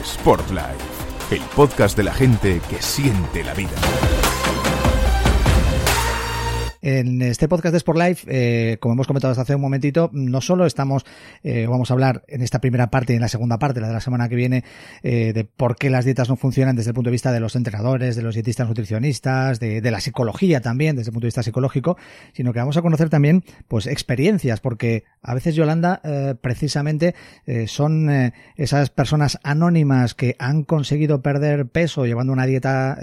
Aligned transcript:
Sportlife, 0.00 0.78
el 1.30 1.42
podcast 1.54 1.96
de 1.96 2.04
la 2.04 2.14
gente 2.14 2.60
que 2.70 2.80
siente 2.80 3.44
la 3.44 3.52
vida. 3.52 4.21
En 6.84 7.22
este 7.22 7.46
podcast 7.46 7.70
de 7.70 7.76
Sport 7.78 7.96
Life, 7.96 8.26
eh, 8.28 8.76
como 8.78 8.94
hemos 8.94 9.06
comentado 9.06 9.30
hasta 9.30 9.42
hace 9.42 9.54
un 9.54 9.60
momentito, 9.60 10.10
no 10.12 10.40
solo 10.40 10.66
estamos, 10.66 11.06
eh, 11.44 11.68
vamos 11.68 11.92
a 11.92 11.94
hablar 11.94 12.24
en 12.26 12.42
esta 12.42 12.60
primera 12.60 12.90
parte 12.90 13.12
y 13.12 13.16
en 13.16 13.22
la 13.22 13.28
segunda 13.28 13.56
parte, 13.60 13.80
la 13.80 13.86
de 13.86 13.92
la 13.92 14.00
semana 14.00 14.28
que 14.28 14.34
viene, 14.34 14.64
eh, 15.04 15.32
de 15.32 15.44
por 15.44 15.76
qué 15.76 15.90
las 15.90 16.04
dietas 16.04 16.28
no 16.28 16.34
funcionan 16.34 16.74
desde 16.74 16.90
el 16.90 16.94
punto 16.94 17.10
de 17.10 17.12
vista 17.12 17.30
de 17.30 17.38
los 17.38 17.54
entrenadores, 17.54 18.16
de 18.16 18.22
los 18.22 18.34
dietistas 18.34 18.66
nutricionistas, 18.66 19.60
de, 19.60 19.80
de 19.80 19.90
la 19.92 20.00
psicología 20.00 20.60
también, 20.60 20.96
desde 20.96 21.10
el 21.10 21.12
punto 21.12 21.26
de 21.26 21.28
vista 21.28 21.44
psicológico, 21.44 21.96
sino 22.32 22.52
que 22.52 22.58
vamos 22.58 22.76
a 22.76 22.82
conocer 22.82 23.08
también, 23.10 23.44
pues, 23.68 23.86
experiencias, 23.86 24.58
porque 24.58 25.04
a 25.22 25.34
veces, 25.34 25.54
Yolanda, 25.54 26.00
eh, 26.02 26.34
precisamente, 26.40 27.14
son 27.66 28.32
esas 28.56 28.90
personas 28.90 29.38
anónimas 29.44 30.14
que 30.14 30.34
han 30.40 30.64
conseguido 30.64 31.22
perder 31.22 31.66
peso 31.68 32.06
llevando 32.06 32.32
una 32.32 32.46
dieta 32.46 32.98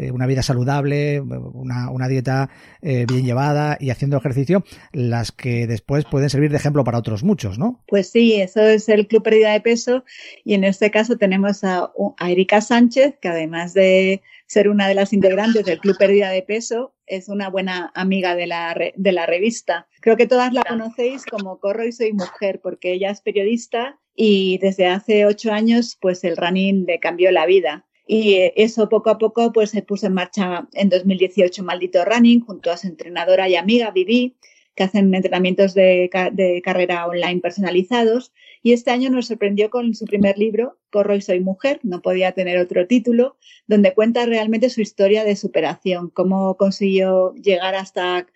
eh, 0.00 0.10
una 0.10 0.26
vida 0.26 0.42
saludable, 0.42 1.20
una, 1.20 1.90
una 1.90 2.08
dieta 2.08 2.48
eh, 2.80 3.04
bien 3.06 3.24
llevada 3.24 3.76
y 3.78 3.90
haciendo 3.90 4.16
ejercicio, 4.16 4.64
las 4.92 5.30
que 5.30 5.66
después 5.66 6.04
pueden 6.04 6.30
servir 6.30 6.50
de 6.50 6.56
ejemplo 6.56 6.84
para 6.84 6.98
otros 6.98 7.22
muchos, 7.22 7.58
¿no? 7.58 7.82
Pues 7.86 8.08
sí, 8.08 8.40
eso 8.40 8.62
es 8.62 8.88
el 8.88 9.06
Club 9.06 9.22
Pérdida 9.22 9.52
de 9.52 9.60
Peso 9.60 10.04
y 10.44 10.54
en 10.54 10.64
este 10.64 10.90
caso 10.90 11.18
tenemos 11.18 11.64
a, 11.64 11.90
a 12.18 12.30
Erika 12.30 12.62
Sánchez, 12.62 13.18
que 13.20 13.28
además 13.28 13.74
de 13.74 14.22
ser 14.46 14.68
una 14.68 14.88
de 14.88 14.94
las 14.94 15.12
integrantes 15.12 15.66
del 15.66 15.78
Club 15.78 15.98
Pérdida 15.98 16.30
de 16.30 16.42
Peso, 16.42 16.94
es 17.06 17.28
una 17.28 17.50
buena 17.50 17.92
amiga 17.94 18.34
de 18.34 18.46
la, 18.46 18.74
de 18.96 19.12
la 19.12 19.26
revista. 19.26 19.86
Creo 20.00 20.16
que 20.16 20.26
todas 20.26 20.52
la 20.52 20.64
conocéis 20.64 21.26
como 21.26 21.60
Corro 21.60 21.86
y 21.86 21.92
Soy 21.92 22.12
Mujer, 22.12 22.60
porque 22.62 22.92
ella 22.92 23.10
es 23.10 23.20
periodista 23.20 23.98
y 24.14 24.58
desde 24.58 24.86
hace 24.86 25.26
ocho 25.26 25.52
años 25.52 25.98
pues 26.00 26.24
el 26.24 26.36
running 26.36 26.84
le 26.86 27.00
cambió 27.00 27.30
la 27.30 27.46
vida. 27.46 27.86
Y 28.12 28.50
eso 28.56 28.88
poco 28.88 29.08
a 29.10 29.18
poco 29.18 29.52
pues 29.52 29.70
se 29.70 29.82
puso 29.82 30.08
en 30.08 30.14
marcha 30.14 30.66
en 30.72 30.88
2018 30.88 31.62
Maldito 31.62 32.04
Running 32.04 32.40
junto 32.40 32.72
a 32.72 32.76
su 32.76 32.88
entrenadora 32.88 33.48
y 33.48 33.54
amiga 33.54 33.92
Vivi, 33.92 34.34
que 34.74 34.82
hacen 34.82 35.14
entrenamientos 35.14 35.74
de, 35.74 36.10
de, 36.32 36.60
carrera 36.60 37.06
online 37.06 37.40
personalizados. 37.40 38.32
Y 38.64 38.72
este 38.72 38.90
año 38.90 39.10
nos 39.10 39.28
sorprendió 39.28 39.70
con 39.70 39.94
su 39.94 40.06
primer 40.06 40.38
libro, 40.38 40.76
Corro 40.90 41.14
y 41.14 41.20
Soy 41.20 41.38
Mujer, 41.38 41.78
no 41.84 42.02
podía 42.02 42.32
tener 42.32 42.58
otro 42.58 42.84
título, 42.88 43.36
donde 43.68 43.94
cuenta 43.94 44.26
realmente 44.26 44.70
su 44.70 44.80
historia 44.80 45.22
de 45.22 45.36
superación, 45.36 46.10
cómo 46.10 46.56
consiguió 46.56 47.32
llegar 47.34 47.76
hasta 47.76 48.26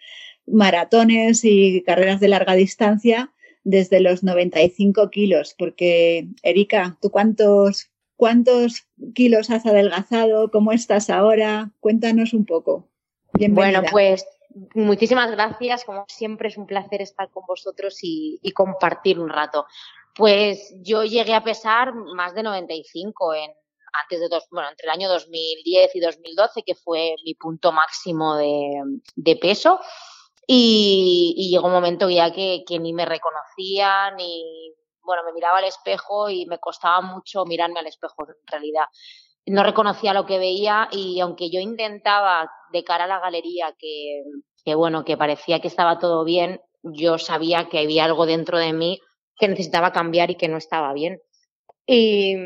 maratones 0.47 1.45
y 1.45 1.83
carreras 1.83 2.21
de 2.21 2.29
larga 2.29 2.55
distancia 2.55 3.33
desde 3.65 3.99
los 3.99 4.23
95 4.23 5.11
kilos. 5.11 5.57
Porque, 5.59 6.29
Erika, 6.45 6.97
¿tú 7.03 7.11
cuántos 7.11 7.91
¿Cuántos 8.17 8.87
kilos 9.15 9.51
has 9.51 9.67
adelgazado? 9.67 10.51
¿Cómo 10.51 10.73
estás 10.73 11.11
ahora? 11.11 11.71
Cuéntanos 11.81 12.33
un 12.33 12.47
poco. 12.47 12.89
Bienvenida. 13.33 13.81
Bueno, 13.81 13.91
pues 13.91 14.27
muchísimas 14.75 15.31
gracias. 15.33 15.85
Como 15.85 16.05
siempre 16.09 16.49
es 16.49 16.57
un 16.57 16.67
placer 16.67 17.03
estar 17.03 17.29
con 17.31 17.45
vosotros 17.47 17.99
y, 18.03 18.41
compartir 18.55 19.19
un 19.19 19.29
rato. 19.29 19.67
Pues 20.15 20.73
yo 20.81 21.03
llegué 21.03 21.35
a 21.35 21.43
pesar 21.43 21.93
más 21.93 22.35
de 22.35 22.45
95 22.45 23.35
en 23.35 23.51
antes 24.03 24.21
de 24.21 24.29
bueno, 24.51 24.71
entre 24.71 24.87
el 24.87 24.91
año 24.91 25.09
2010 25.09 25.95
y 25.95 26.01
2012, 26.01 26.63
que 26.63 26.75
fue 26.75 27.15
mi 27.25 27.35
punto 27.35 27.73
máximo 27.73 28.37
de, 28.37 29.37
peso. 29.37 29.81
Y, 30.47 31.35
y, 31.37 31.51
llegó 31.51 31.67
un 31.67 31.73
momento 31.73 32.11
ya 32.11 32.33
que, 32.33 32.65
que 32.67 32.79
ni 32.79 32.93
me 32.93 33.07
reconocía, 33.07 34.11
ni, 34.13 34.75
bueno, 35.05 35.23
me 35.25 35.33
miraba 35.33 35.59
al 35.59 35.65
espejo 35.65 36.29
y 36.29 36.47
me 36.47 36.59
costaba 36.59 37.01
mucho 37.01 37.45
mirarme 37.45 37.81
al 37.81 37.87
espejo 37.87 38.15
en 38.27 38.35
realidad. 38.47 38.85
No 39.47 39.63
reconocía 39.63 40.15
lo 40.15 40.27
que 40.27 40.39
veía 40.39 40.89
y 40.91 41.21
aunque 41.21 41.51
yo 41.51 41.61
intentaba 41.61 42.51
de 42.73 42.85
cara 42.85 43.05
a 43.05 43.09
la 43.09 43.21
galería 43.21 43.75
que, 43.79 44.23
que 44.65 44.75
bueno, 44.75 45.05
que 45.05 45.17
parecía 45.17 45.61
que 45.61 45.69
estaba 45.69 45.99
todo 45.99 46.25
bien, 46.25 46.61
yo 46.83 47.19
sabía 47.19 47.69
que 47.69 47.81
había 47.81 48.05
algo 48.05 48.27
dentro 48.27 48.59
de 48.59 48.73
mí 48.73 49.01
que 49.37 49.49
necesitaba 49.49 49.93
cambiar 49.93 50.31
y 50.31 50.37
que 50.37 50.49
no 50.49 50.57
estaba 50.57 50.93
bien. 50.93 51.21
Y, 51.87 52.37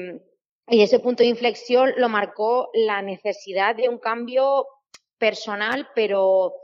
y 0.68 0.82
ese 0.82 0.98
punto 0.98 1.22
de 1.22 1.28
inflexión 1.28 1.92
lo 1.96 2.08
marcó 2.08 2.70
la 2.74 3.02
necesidad 3.02 3.76
de 3.76 3.88
un 3.88 3.98
cambio 3.98 4.66
personal, 5.18 5.88
pero 5.94 6.54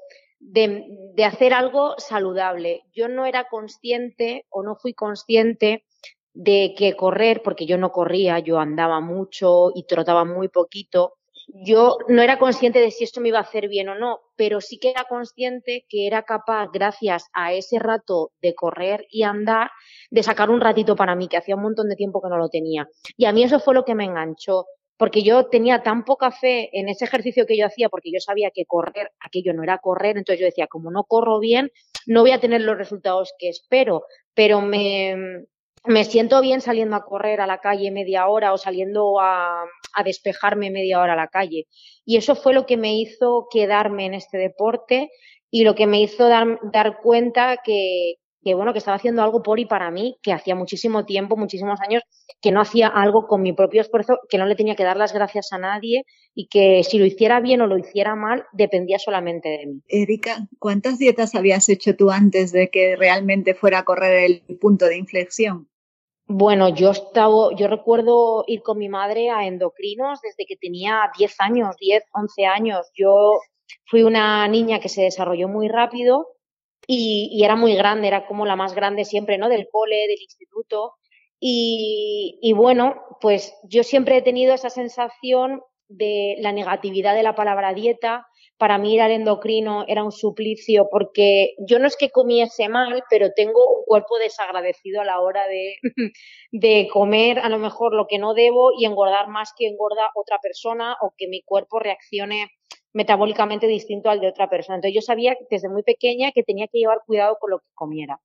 de, 0.44 1.25
hacer 1.25 1.55
algo 1.55 1.94
saludable. 1.99 2.82
Yo 2.93 3.09
no 3.09 3.27
era 3.27 3.49
consciente 3.49 4.47
o 4.50 4.62
no 4.62 4.77
fui 4.77 4.94
consciente 4.94 5.84
de 6.32 6.75
que 6.77 6.97
correr, 6.97 7.43
porque 7.43 7.66
yo 7.66 7.78
no 7.78 7.93
corría, 7.93 8.38
yo 8.41 8.59
andaba 8.59 9.00
mucho 9.00 9.71
y 9.75 9.87
trotaba 9.87 10.25
muy 10.25 10.49
poquito. 10.49 11.15
Yo 11.47 11.99
no 12.09 12.22
era 12.22 12.38
consciente 12.38 12.81
de 12.81 12.91
si 12.91 13.05
esto 13.05 13.21
me 13.21 13.28
iba 13.28 13.38
a 13.38 13.43
hacer 13.43 13.69
bien 13.69 13.88
o 13.88 13.94
no, 13.94 14.21
pero 14.34 14.60
sí 14.60 14.78
que 14.78 14.91
era 14.91 15.05
consciente 15.05 15.84
que 15.88 16.06
era 16.06 16.22
capaz, 16.22 16.69
gracias 16.72 17.26
a 17.34 17.53
ese 17.53 17.78
rato 17.78 18.32
de 18.41 18.55
correr 18.55 19.06
y 19.11 19.25
andar, 19.25 19.71
de 20.11 20.22
sacar 20.22 20.50
un 20.50 20.61
ratito 20.61 20.97
para 20.97 21.15
mí, 21.15 21.28
que 21.28 21.37
hacía 21.37 21.56
un 21.56 21.62
montón 21.62 21.88
de 21.88 21.97
tiempo 21.97 22.22
que 22.22 22.31
no 22.31 22.38
lo 22.38 22.49
tenía. 22.49 22.88
Y 23.16 23.26
a 23.26 23.32
mí 23.32 23.43
eso 23.43 23.61
fue 23.61 23.75
lo 23.75 23.84
que 23.84 23.94
me 23.94 24.05
enganchó 24.05 24.65
porque 24.97 25.22
yo 25.22 25.47
tenía 25.47 25.82
tan 25.82 26.05
poca 26.05 26.31
fe 26.31 26.71
en 26.78 26.88
ese 26.88 27.05
ejercicio 27.05 27.47
que 27.47 27.56
yo 27.56 27.66
hacía, 27.66 27.88
porque 27.88 28.12
yo 28.12 28.21
sabía 28.21 28.50
que 28.50 28.65
correr, 28.65 29.10
aquello 29.21 29.53
no 29.53 29.62
era 29.62 29.78
correr, 29.78 30.16
entonces 30.16 30.41
yo 30.41 30.47
decía, 30.47 30.66
como 30.66 30.91
no 30.91 31.05
corro 31.05 31.41
bien, 31.41 31.71
no 32.06 32.22
voy 32.22 32.31
a 32.31 32.41
tener 32.41 32.60
los 32.60 32.78
resultados 32.78 33.34
que 33.38 33.49
espero, 33.49 34.05
pero 34.34 34.60
me, 34.60 35.47
me 35.84 36.05
siento 36.05 36.41
bien 36.41 36.60
saliendo 36.60 36.97
a 36.97 37.05
correr 37.05 37.41
a 37.41 37.47
la 37.47 37.59
calle 37.59 37.91
media 37.91 38.28
hora 38.28 38.53
o 38.53 38.59
saliendo 38.59 39.21
a, 39.21 39.65
a 39.94 40.03
despejarme 40.05 40.71
media 40.71 41.00
hora 41.00 41.15
a 41.15 41.16
la 41.16 41.28
calle. 41.28 41.66
Y 42.05 42.16
eso 42.16 42.34
fue 42.37 42.55
lo 42.55 42.66
que 42.66 42.76
me 42.76 42.94
hizo 42.97 43.49
quedarme 43.50 44.06
en 44.06 44.15
este 44.15 44.38
deporte 44.38 45.11
y 45.50 45.65
lo 45.65 45.75
que 45.75 45.87
me 45.87 46.00
hizo 46.00 46.28
dar, 46.28 46.59
dar 46.72 46.99
cuenta 47.03 47.59
que, 47.65 48.15
que 48.44 48.55
bueno, 48.55 48.72
que 48.72 48.78
estaba 48.78 48.97
haciendo 48.97 49.22
algo 49.22 49.43
por 49.43 49.59
y 49.59 49.65
para 49.65 49.91
mí, 49.91 50.19
que 50.22 50.32
hacía 50.32 50.55
muchísimo 50.55 51.06
tiempo, 51.06 51.37
muchísimos 51.37 51.81
años, 51.81 52.02
que 52.43 52.52
no 52.52 52.61
hacía 52.61 52.88
algo 52.88 53.26
con 53.26 53.43
mi 53.43 53.55
propio 53.55 53.81
esfuerzo, 53.81 54.19
que 54.29 54.37
no 54.37 54.46
le 54.46 54.55
tenía 54.55 54.76
que 54.76 54.85
dar 54.85 54.99
las 54.99 55.14
gracias 55.14 55.52
a 55.52 55.58
nadie 55.58 56.05
y 56.35 56.49
que 56.49 56.85
si 56.85 56.99
lo 56.99 57.06
hiciera 57.06 57.41
bien 57.41 57.62
o 57.62 57.67
lo 57.67 57.79
hiciera 57.79 58.14
mal, 58.14 58.44
dependía 58.52 58.99
solamente 58.99 59.49
de 59.49 59.67
mí. 59.67 59.82
Erika, 59.88 60.46
¿cuántas 60.58 60.99
dietas 60.99 61.35
habías 61.35 61.69
hecho 61.70 61.96
tú 61.96 62.11
antes 62.11 62.52
de 62.52 62.69
que 62.69 62.96
realmente 62.96 63.55
fuera 63.55 63.81
a 63.81 63.85
correr 63.85 64.31
el 64.31 64.58
punto 64.58 64.85
de 64.87 64.99
inflexión? 64.99 65.69
Bueno, 66.26 66.69
yo 66.70 66.91
estaba, 66.91 67.55
yo 67.56 67.69
recuerdo 67.69 68.44
ir 68.46 68.62
con 68.62 68.79
mi 68.79 68.88
madre 68.88 69.31
a 69.31 69.46
endocrinos 69.46 70.20
desde 70.23 70.46
que 70.46 70.56
tenía 70.56 71.11
10 71.17 71.35
años, 71.41 71.76
10, 71.79 72.02
11 72.12 72.46
años. 72.46 72.91
Yo 72.94 73.41
fui 73.87 74.02
una 74.02 74.46
niña 74.49 74.81
que 74.81 74.88
se 74.88 75.02
desarrolló 75.02 75.49
muy 75.49 75.69
rápido 75.69 76.33
y, 76.86 77.31
y, 77.32 77.44
era 77.44 77.56
muy 77.56 77.75
grande, 77.75 78.08
era 78.08 78.26
como 78.26 78.46
la 78.46 78.56
más 78.56 78.75
grande 78.75 79.04
siempre, 79.04 79.38
¿no? 79.38 79.48
Del 79.48 79.69
cole, 79.70 80.06
del 80.08 80.20
instituto. 80.20 80.94
Y, 81.46 82.54
bueno, 82.56 83.02
pues 83.20 83.54
yo 83.64 83.82
siempre 83.82 84.16
he 84.16 84.22
tenido 84.22 84.54
esa 84.54 84.70
sensación 84.70 85.60
de 85.88 86.36
la 86.38 86.52
negatividad 86.52 87.14
de 87.14 87.22
la 87.22 87.34
palabra 87.34 87.75
dieta, 87.75 88.26
para 88.56 88.78
mí 88.78 88.94
ir 88.94 89.02
al 89.02 89.10
endocrino 89.10 89.84
era 89.86 90.04
un 90.04 90.12
suplicio 90.12 90.88
porque 90.90 91.54
yo 91.58 91.78
no 91.78 91.86
es 91.86 91.96
que 91.96 92.08
comiese 92.08 92.70
mal, 92.70 93.02
pero 93.10 93.32
tengo 93.34 93.60
un 93.78 93.84
cuerpo 93.84 94.16
desagradecido 94.19 95.02
a 95.02 95.04
la 95.04 95.20
hora 95.20 95.46
de, 95.46 95.75
de 96.52 96.88
comer 96.90 97.40
a 97.40 97.50
lo 97.50 97.58
mejor 97.58 97.94
lo 97.94 98.06
que 98.06 98.19
no 98.19 98.32
debo 98.32 98.70
y 98.78 98.86
engordar 98.86 99.28
más 99.28 99.52
que 99.54 99.66
engorda 99.66 100.08
otra 100.14 100.38
persona 100.40 100.96
o 101.02 101.12
que 101.19 101.28
mi 101.28 101.42
cuerpo 101.42 101.78
reaccione 101.78 102.48
metabólicamente 102.94 103.67
distinto 103.67 104.08
al 104.08 104.20
de 104.20 104.29
otra 104.29 104.49
persona. 104.49 104.76
Entonces 104.76 104.94
yo 104.94 105.02
sabía 105.02 105.37
desde 105.50 105.69
muy 105.69 105.82
pequeña 105.82 106.32
que 106.32 106.43
tenía 106.43 106.67
que 106.69 106.79
llevar 106.79 107.02
cuidado 107.06 107.37
con 107.38 107.50
lo 107.50 107.58
que 107.58 107.69
comiera. 107.75 108.20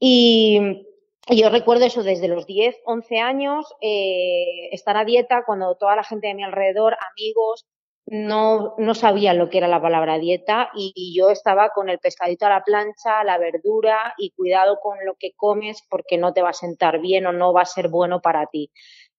Y, 0.00 0.84
yo 1.28 1.50
recuerdo 1.50 1.84
eso 1.84 2.04
desde 2.04 2.28
los 2.28 2.46
10, 2.46 2.76
11 2.84 3.18
años, 3.18 3.66
eh, 3.80 4.68
estar 4.70 4.96
a 4.96 5.04
dieta 5.04 5.42
cuando 5.44 5.74
toda 5.74 5.96
la 5.96 6.04
gente 6.04 6.28
de 6.28 6.34
mi 6.34 6.44
alrededor, 6.44 6.96
amigos, 7.12 7.66
no, 8.06 8.76
no 8.78 8.94
sabían 8.94 9.36
lo 9.36 9.50
que 9.50 9.58
era 9.58 9.66
la 9.66 9.82
palabra 9.82 10.18
dieta 10.18 10.70
y, 10.76 11.12
yo 11.16 11.30
estaba 11.30 11.70
con 11.70 11.88
el 11.88 11.98
pescadito 11.98 12.46
a 12.46 12.50
la 12.50 12.62
plancha, 12.62 13.24
la 13.24 13.38
verdura 13.38 14.14
y 14.16 14.30
cuidado 14.30 14.78
con 14.80 14.98
lo 15.04 15.16
que 15.16 15.32
comes 15.34 15.82
porque 15.90 16.16
no 16.16 16.32
te 16.32 16.42
va 16.42 16.50
a 16.50 16.52
sentar 16.52 17.00
bien 17.00 17.26
o 17.26 17.32
no 17.32 17.52
va 17.52 17.62
a 17.62 17.66
ser 17.66 17.88
bueno 17.88 18.20
para 18.20 18.46
ti. 18.46 18.70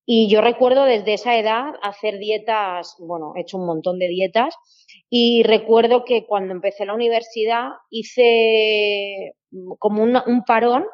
Y 0.06 0.30
yo 0.30 0.40
recuerdo 0.40 0.84
desde 0.84 1.12
esa 1.12 1.36
edad 1.36 1.74
hacer 1.82 2.18
dietas, 2.18 2.96
bueno, 2.98 3.34
he 3.36 3.42
hecho 3.42 3.58
un 3.58 3.66
montón 3.66 3.98
de 3.98 4.08
dietas 4.08 4.56
y 5.10 5.42
recuerdo 5.42 6.04
que 6.04 6.26
cuando 6.26 6.52
empecé 6.52 6.84
la 6.84 6.94
universidad 6.94 7.70
hice 7.90 9.34
como 9.78 10.02
un 10.02 10.44
parón 10.46 10.84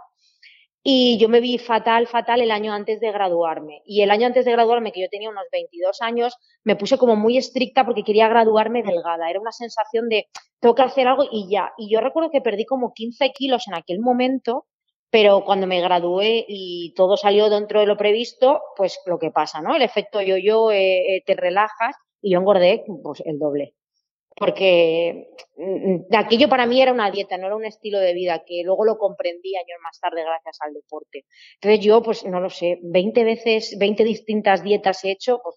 y 0.87 1.17
yo 1.19 1.31
me 1.31 1.41
vi 1.41 1.57
fatal, 1.59 2.07
fatal 2.07 2.43
el 2.43 2.51
año 2.51 2.73
antes 2.75 3.01
de 3.01 3.11
graduarme. 3.11 3.81
Y 3.87 4.03
el 4.03 4.11
año 4.11 4.27
antes 4.27 4.45
de 4.45 4.53
graduarme, 4.53 4.93
que 4.93 5.01
yo 5.01 5.09
tenía 5.11 5.31
unos 5.31 5.47
22 5.51 6.03
años, 6.03 6.37
me 6.63 6.77
puse 6.77 6.99
como 6.99 7.17
muy 7.17 7.39
estricta 7.39 7.87
porque 7.87 8.05
quería 8.05 8.29
graduarme 8.29 8.83
delgada. 8.83 9.31
Era 9.31 9.41
una 9.41 9.51
sensación 9.51 10.11
de, 10.11 10.27
tengo 10.61 10.75
que 10.75 10.83
hacer 10.83 11.09
algo 11.09 11.25
y 11.33 11.49
ya. 11.51 11.73
Y 11.79 11.91
yo 11.91 12.01
recuerdo 12.01 12.31
que 12.31 12.43
perdí 12.43 12.67
como 12.67 12.93
15 12.93 13.31
kilos 13.31 13.67
en 13.67 13.75
aquel 13.75 13.99
momento, 14.01 14.67
pero 15.11 15.45
cuando 15.45 15.67
me 15.67 15.81
gradué 15.81 16.45
y 16.47 16.93
todo 16.95 17.17
salió 17.17 17.49
dentro 17.49 17.81
de 17.81 17.87
lo 17.87 17.97
previsto, 17.97 18.61
pues 18.77 19.01
lo 19.07 19.19
que 19.19 19.31
pasa, 19.31 19.63
¿no? 19.63 19.75
El 19.75 19.83
efecto 19.83 20.21
yo-yo, 20.21 20.71
eh, 20.71 21.17
eh, 21.17 21.23
te 21.25 21.35
relajas 21.35 21.97
y 22.21 22.33
yo 22.33 22.41
engordé 22.41 22.85
pues 23.03 23.23
el 23.25 23.39
doble 23.39 23.75
porque 24.37 25.29
mm, 25.57 26.15
aquello 26.17 26.49
para 26.49 26.67
mí 26.67 26.81
era 26.81 26.93
una 26.93 27.11
dieta, 27.11 27.39
no 27.39 27.47
era 27.47 27.57
un 27.57 27.65
estilo 27.65 27.99
de 27.99 28.15
vida, 28.15 28.43
que 28.47 28.63
luego 28.65 28.85
lo 28.85 28.99
comprendí 28.99 29.57
años 29.57 29.79
más 29.83 29.99
tarde 30.01 30.23
gracias 30.23 30.59
al 30.61 30.75
deporte. 30.75 31.25
Entonces 31.55 31.85
yo, 31.85 32.03
pues 32.03 32.25
no 32.25 32.41
lo 32.41 32.51
sé, 32.51 32.79
20 32.83 33.25
veces, 33.25 33.77
20 33.79 34.05
distintas 34.05 34.63
dietas 34.63 35.05
he 35.05 35.11
hecho, 35.11 35.41
pues, 35.43 35.57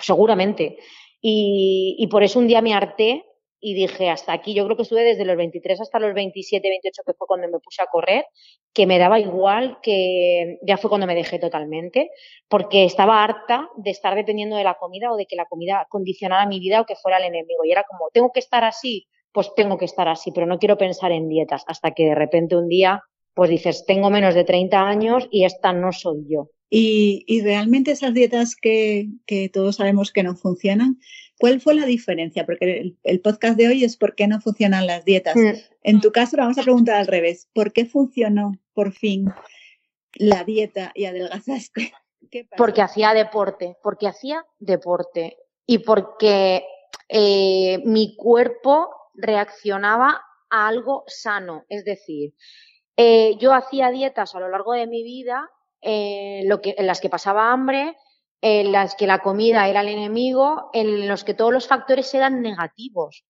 seguramente. 0.00 0.78
Y, 1.20 1.96
y 1.98 2.06
por 2.08 2.22
eso 2.22 2.38
un 2.38 2.46
día 2.46 2.62
me 2.62 2.74
harté 2.74 3.24
y 3.68 3.74
dije, 3.74 4.10
hasta 4.10 4.32
aquí, 4.32 4.54
yo 4.54 4.64
creo 4.64 4.76
que 4.76 4.84
estuve 4.84 5.02
desde 5.02 5.24
los 5.24 5.36
23 5.36 5.80
hasta 5.80 5.98
los 5.98 6.14
27, 6.14 6.68
28, 6.68 7.02
que 7.04 7.14
fue 7.14 7.26
cuando 7.26 7.48
me 7.48 7.58
puse 7.58 7.82
a 7.82 7.86
correr, 7.86 8.24
que 8.72 8.86
me 8.86 8.96
daba 8.96 9.18
igual, 9.18 9.78
que 9.82 10.58
ya 10.62 10.76
fue 10.76 10.88
cuando 10.88 11.08
me 11.08 11.16
dejé 11.16 11.40
totalmente, 11.40 12.10
porque 12.46 12.84
estaba 12.84 13.24
harta 13.24 13.68
de 13.76 13.90
estar 13.90 14.14
dependiendo 14.14 14.54
de 14.54 14.62
la 14.62 14.74
comida 14.74 15.10
o 15.10 15.16
de 15.16 15.26
que 15.26 15.34
la 15.34 15.46
comida 15.46 15.84
condicionara 15.90 16.46
mi 16.46 16.60
vida 16.60 16.80
o 16.80 16.86
que 16.86 16.94
fuera 16.94 17.18
el 17.18 17.24
enemigo. 17.24 17.64
Y 17.64 17.72
era 17.72 17.82
como, 17.82 18.08
tengo 18.12 18.30
que 18.30 18.38
estar 18.38 18.62
así, 18.62 19.08
pues 19.32 19.52
tengo 19.56 19.76
que 19.78 19.86
estar 19.86 20.06
así, 20.06 20.30
pero 20.30 20.46
no 20.46 20.60
quiero 20.60 20.78
pensar 20.78 21.10
en 21.10 21.28
dietas, 21.28 21.64
hasta 21.66 21.90
que 21.90 22.04
de 22.04 22.14
repente 22.14 22.54
un 22.54 22.68
día, 22.68 23.02
pues 23.34 23.50
dices, 23.50 23.84
tengo 23.84 24.10
menos 24.10 24.36
de 24.36 24.44
30 24.44 24.86
años 24.86 25.26
y 25.32 25.44
esta 25.44 25.72
no 25.72 25.90
soy 25.90 26.24
yo. 26.28 26.50
Y, 26.68 27.24
y 27.28 27.42
realmente 27.42 27.92
esas 27.92 28.12
dietas 28.12 28.56
que, 28.56 29.08
que 29.26 29.48
todos 29.48 29.76
sabemos 29.76 30.10
que 30.10 30.22
no 30.22 30.34
funcionan, 30.34 30.98
¿Cuál 31.38 31.60
fue 31.60 31.74
la 31.74 31.84
diferencia? 31.84 32.46
Porque 32.46 32.96
el, 33.02 33.20
podcast 33.20 33.58
de 33.58 33.68
hoy 33.68 33.84
es 33.84 33.96
por 33.96 34.14
qué 34.14 34.26
no 34.26 34.40
funcionan 34.40 34.86
las 34.86 35.04
dietas. 35.04 35.36
En 35.82 36.00
tu 36.00 36.10
caso, 36.10 36.36
vamos 36.36 36.56
a 36.58 36.62
preguntar 36.62 36.96
al 36.96 37.06
revés. 37.06 37.48
¿Por 37.52 37.72
qué 37.72 37.84
funcionó 37.84 38.52
por 38.72 38.92
fin 38.92 39.26
la 40.14 40.44
dieta 40.44 40.92
y 40.94 41.04
adelgazaste? 41.04 41.92
Porque 42.56 42.82
hacía 42.82 43.14
deporte, 43.14 43.76
porque 43.84 44.08
hacía 44.08 44.44
deporte 44.58 45.38
y 45.64 45.78
porque 45.78 46.64
eh, 47.08 47.78
mi 47.84 48.16
cuerpo 48.16 48.90
reaccionaba 49.14 50.22
a 50.50 50.66
algo 50.66 51.04
sano. 51.06 51.64
Es 51.68 51.84
decir, 51.84 52.34
eh, 52.96 53.36
yo 53.38 53.52
hacía 53.52 53.92
dietas 53.92 54.34
a 54.34 54.40
lo 54.40 54.48
largo 54.48 54.72
de 54.72 54.88
mi 54.88 55.04
vida 55.04 55.48
eh, 55.86 56.42
lo 56.46 56.60
que, 56.60 56.74
en 56.76 56.86
las 56.86 57.00
que 57.00 57.08
pasaba 57.08 57.52
hambre, 57.52 57.96
en 58.40 58.72
las 58.72 58.96
que 58.96 59.06
la 59.06 59.20
comida 59.20 59.68
era 59.68 59.82
el 59.82 59.88
enemigo, 59.88 60.68
en 60.72 61.08
los 61.08 61.24
que 61.24 61.34
todos 61.34 61.52
los 61.52 61.68
factores 61.68 62.12
eran 62.12 62.42
negativos. 62.42 63.24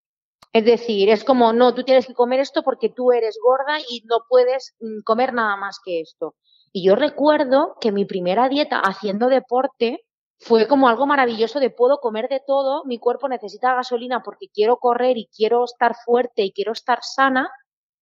Es 0.53 0.65
decir, 0.65 1.09
es 1.09 1.23
como, 1.23 1.53
no, 1.53 1.75
tú 1.75 1.83
tienes 1.83 2.07
que 2.07 2.15
comer 2.15 2.39
esto 2.39 2.63
porque 2.63 2.89
tú 2.89 3.11
eres 3.11 3.37
gorda 3.43 3.79
y 3.79 4.01
no 4.05 4.25
puedes 4.27 4.75
mm, 4.79 5.01
comer 5.03 5.33
nada 5.33 5.55
más 5.55 5.79
que 5.83 6.01
esto. 6.01 6.35
Y 6.73 6.83
yo 6.83 6.95
recuerdo 6.95 7.75
que 7.79 7.91
mi 7.91 8.05
primera 8.05 8.49
dieta 8.49 8.79
haciendo 8.79 9.27
deporte 9.27 10.03
fue 10.39 10.67
como 10.67 10.89
algo 10.89 11.05
maravilloso 11.05 11.59
de 11.59 11.69
puedo 11.69 11.99
comer 11.99 12.27
de 12.27 12.41
todo, 12.45 12.83
mi 12.85 12.99
cuerpo 12.99 13.29
necesita 13.29 13.75
gasolina 13.75 14.23
porque 14.23 14.47
quiero 14.53 14.77
correr 14.77 15.17
y 15.17 15.27
quiero 15.27 15.63
estar 15.63 15.95
fuerte 16.05 16.43
y 16.43 16.51
quiero 16.51 16.71
estar 16.71 16.99
sana 17.03 17.51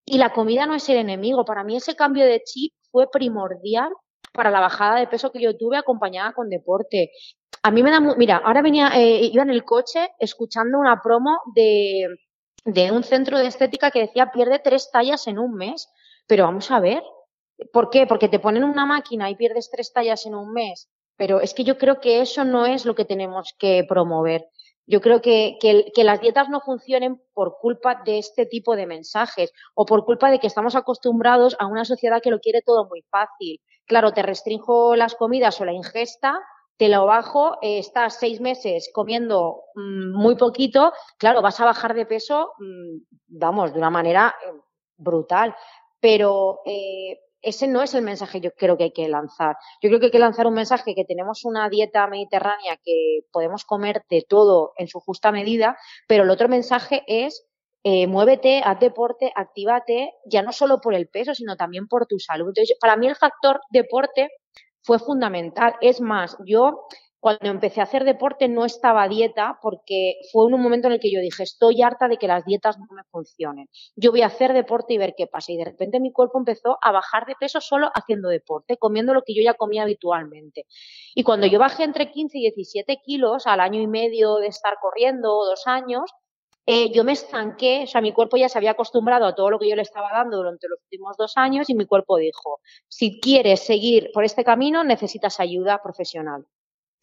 y 0.05 0.17
la 0.17 0.33
comida 0.33 0.65
no 0.65 0.75
es 0.75 0.87
el 0.89 0.97
enemigo. 0.97 1.45
Para 1.45 1.63
mí 1.63 1.75
ese 1.75 1.95
cambio 1.95 2.25
de 2.25 2.41
chip 2.43 2.73
fue 2.91 3.09
primordial 3.09 3.91
para 4.35 4.51
la 4.51 4.59
bajada 4.59 4.99
de 4.99 5.07
peso 5.07 5.31
que 5.31 5.41
yo 5.41 5.57
tuve 5.57 5.77
acompañada 5.77 6.33
con 6.33 6.49
deporte. 6.49 7.11
A 7.63 7.71
mí 7.71 7.81
me 7.81 7.91
da, 7.91 7.99
mira, 7.99 8.37
ahora 8.37 8.61
venía, 8.61 8.89
eh, 8.95 9.29
iba 9.31 9.43
en 9.43 9.49
el 9.49 9.63
coche 9.63 10.11
escuchando 10.19 10.77
una 10.77 11.01
promo 11.01 11.39
de, 11.55 12.07
de 12.65 12.91
un 12.91 13.03
centro 13.03 13.39
de 13.39 13.47
estética 13.47 13.91
que 13.91 14.01
decía 14.01 14.31
pierde 14.31 14.59
tres 14.59 14.89
tallas 14.91 15.27
en 15.27 15.39
un 15.39 15.53
mes. 15.55 15.89
Pero 16.27 16.43
vamos 16.45 16.71
a 16.71 16.79
ver, 16.79 17.03
¿por 17.71 17.89
qué? 17.89 18.07
Porque 18.07 18.29
te 18.29 18.39
ponen 18.39 18.63
una 18.63 18.85
máquina 18.85 19.29
y 19.29 19.35
pierdes 19.35 19.69
tres 19.71 19.93
tallas 19.93 20.25
en 20.25 20.35
un 20.35 20.51
mes. 20.51 20.89
Pero 21.17 21.39
es 21.39 21.53
que 21.53 21.63
yo 21.63 21.77
creo 21.77 21.99
que 22.01 22.21
eso 22.21 22.43
no 22.43 22.65
es 22.65 22.85
lo 22.85 22.95
que 22.95 23.05
tenemos 23.05 23.53
que 23.57 23.85
promover. 23.87 24.49
Yo 24.87 25.01
creo 25.01 25.21
que, 25.21 25.57
que, 25.59 25.91
que, 25.95 26.03
las 26.03 26.21
dietas 26.21 26.47
no 26.49 26.61
funcionen 26.61 27.19
por 27.33 27.57
culpa 27.59 28.03
de 28.05 28.19
este 28.19 28.45
tipo 28.45 28.75
de 28.75 28.85
mensajes 28.85 29.51
o 29.73 29.85
por 29.85 30.05
culpa 30.05 30.29
de 30.29 30.39
que 30.39 30.45
estamos 30.45 30.75
acostumbrados 30.75 31.55
a 31.59 31.65
una 31.65 31.85
sociedad 31.85 32.21
que 32.21 32.29
lo 32.29 32.39
quiere 32.39 32.61
todo 32.61 32.87
muy 32.87 33.03
fácil. 33.09 33.59
Claro, 33.85 34.13
te 34.13 34.23
restringo 34.23 34.95
las 34.95 35.15
comidas 35.15 35.59
o 35.61 35.65
la 35.65 35.73
ingesta, 35.73 36.39
te 36.77 36.89
lo 36.89 37.05
bajo, 37.05 37.57
eh, 37.61 37.79
estás 37.79 38.17
seis 38.19 38.41
meses 38.41 38.89
comiendo 38.93 39.63
mm, 39.75 40.11
muy 40.13 40.35
poquito, 40.35 40.91
claro, 41.17 41.41
vas 41.41 41.59
a 41.59 41.65
bajar 41.65 41.93
de 41.93 42.05
peso, 42.05 42.53
mm, 42.59 43.37
vamos, 43.39 43.73
de 43.73 43.79
una 43.79 43.89
manera 43.89 44.35
eh, 44.45 44.51
brutal. 44.97 45.55
Pero 45.99 46.61
eh, 46.65 47.19
ese 47.41 47.67
no 47.67 47.81
es 47.81 47.93
el 47.93 48.01
mensaje 48.03 48.41
yo 48.41 48.51
creo 48.51 48.77
que 48.77 48.85
hay 48.85 48.91
que 48.91 49.07
lanzar. 49.07 49.55
Yo 49.81 49.89
creo 49.89 49.99
que 49.99 50.07
hay 50.07 50.11
que 50.11 50.19
lanzar 50.19 50.47
un 50.47 50.55
mensaje 50.55 50.95
que 50.95 51.05
tenemos 51.05 51.45
una 51.45 51.69
dieta 51.69 52.07
mediterránea 52.07 52.77
que 52.83 53.19
podemos 53.31 53.65
comer 53.65 54.03
de 54.09 54.25
todo 54.27 54.73
en 54.77 54.87
su 54.87 54.99
justa 54.99 55.31
medida, 55.31 55.77
pero 56.07 56.23
el 56.23 56.29
otro 56.31 56.49
mensaje 56.49 57.03
es 57.07 57.45
eh, 57.87 58.07
muévete, 58.07 58.63
haz 58.65 58.79
deporte, 58.79 59.31
actívate, 59.35 60.15
ya 60.25 60.41
no 60.41 60.51
solo 60.51 60.81
por 60.81 60.95
el 60.95 61.07
peso, 61.07 61.35
sino 61.35 61.55
también 61.55 61.87
por 61.87 62.07
tu 62.07 62.17
salud. 62.17 62.47
Entonces, 62.47 62.75
para 62.81 62.97
mí 62.97 63.05
el 63.05 63.15
factor 63.15 63.61
deporte 63.69 64.31
fue 64.81 64.97
fundamental. 64.97 65.75
Es 65.81 66.01
más, 66.01 66.35
yo 66.47 66.87
cuando 67.19 67.45
empecé 67.47 67.81
a 67.81 67.83
hacer 67.83 68.03
deporte 68.03 68.47
no 68.47 68.65
estaba 68.65 69.07
dieta 69.07 69.59
porque 69.61 70.15
fue 70.31 70.47
un 70.47 70.59
momento 70.59 70.87
en 70.87 70.93
el 70.93 70.99
que 70.99 71.11
yo 71.11 71.19
dije, 71.19 71.43
estoy 71.43 71.83
harta 71.83 72.07
de 72.07 72.17
que 72.17 72.27
las 72.27 72.43
dietas 72.43 72.79
no 72.79 72.87
me 72.89 73.03
funcionen. 73.11 73.67
Yo 73.95 74.09
voy 74.09 74.23
a 74.23 74.27
hacer 74.27 74.53
deporte 74.53 74.95
y 74.95 74.97
ver 74.97 75.13
qué 75.15 75.27
pasa. 75.27 75.51
Y 75.51 75.57
de 75.57 75.65
repente 75.65 75.99
mi 75.99 76.11
cuerpo 76.11 76.39
empezó 76.39 76.79
a 76.81 76.91
bajar 76.91 77.27
de 77.27 77.35
peso 77.39 77.61
solo 77.61 77.91
haciendo 77.93 78.29
deporte, 78.29 78.77
comiendo 78.77 79.13
lo 79.13 79.21
que 79.21 79.35
yo 79.35 79.43
ya 79.43 79.53
comía 79.53 79.83
habitualmente. 79.83 80.65
Y 81.13 81.21
cuando 81.21 81.45
yo 81.45 81.59
bajé 81.59 81.83
entre 81.83 82.11
15 82.11 82.39
y 82.39 82.41
17 82.41 82.97
kilos 83.05 83.45
al 83.45 83.59
año 83.59 83.79
y 83.79 83.85
medio 83.85 84.37
de 84.37 84.47
estar 84.47 84.73
corriendo, 84.81 85.29
dos 85.45 85.67
años, 85.67 86.11
eh, 86.65 86.91
yo 86.91 87.03
me 87.03 87.11
estanqué, 87.11 87.83
o 87.83 87.87
sea, 87.87 88.01
mi 88.01 88.11
cuerpo 88.11 88.37
ya 88.37 88.49
se 88.49 88.57
había 88.57 88.71
acostumbrado 88.71 89.25
a 89.25 89.35
todo 89.35 89.51
lo 89.51 89.59
que 89.59 89.69
yo 89.69 89.75
le 89.75 89.83
estaba 89.83 90.09
dando 90.11 90.37
durante 90.37 90.67
los 90.67 90.79
últimos 90.83 91.15
dos 91.17 91.33
años 91.37 91.69
y 91.69 91.75
mi 91.75 91.85
cuerpo 91.85 92.17
dijo, 92.17 92.59
si 92.87 93.19
quieres 93.19 93.59
seguir 93.61 94.09
por 94.13 94.23
este 94.23 94.43
camino, 94.43 94.83
necesitas 94.83 95.39
ayuda 95.39 95.81
profesional. 95.83 96.45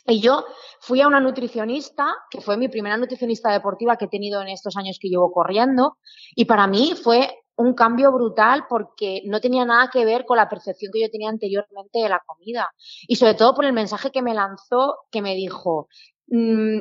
Y 0.06 0.20
yo 0.20 0.44
fui 0.80 1.00
a 1.00 1.06
una 1.06 1.20
nutricionista, 1.20 2.12
que 2.28 2.40
fue 2.40 2.56
mi 2.56 2.68
primera 2.68 2.96
nutricionista 2.96 3.52
deportiva 3.52 3.96
que 3.96 4.06
he 4.06 4.08
tenido 4.08 4.42
en 4.42 4.48
estos 4.48 4.76
años 4.76 4.98
que 5.00 5.08
llevo 5.08 5.30
corriendo, 5.30 5.98
y 6.34 6.44
para 6.44 6.66
mí 6.66 6.94
fue 7.00 7.30
un 7.56 7.74
cambio 7.74 8.10
brutal 8.10 8.64
porque 8.68 9.22
no 9.26 9.40
tenía 9.40 9.64
nada 9.64 9.90
que 9.92 10.04
ver 10.04 10.24
con 10.24 10.38
la 10.38 10.48
percepción 10.48 10.90
que 10.92 11.02
yo 11.02 11.10
tenía 11.10 11.28
anteriormente 11.28 12.00
de 12.00 12.08
la 12.08 12.20
comida. 12.26 12.68
Y 13.06 13.16
sobre 13.16 13.34
todo 13.34 13.54
por 13.54 13.64
el 13.64 13.72
mensaje 13.72 14.10
que 14.10 14.22
me 14.22 14.34
lanzó, 14.34 14.98
que 15.10 15.22
me 15.22 15.34
dijo, 15.34 15.88
mm, 16.26 16.80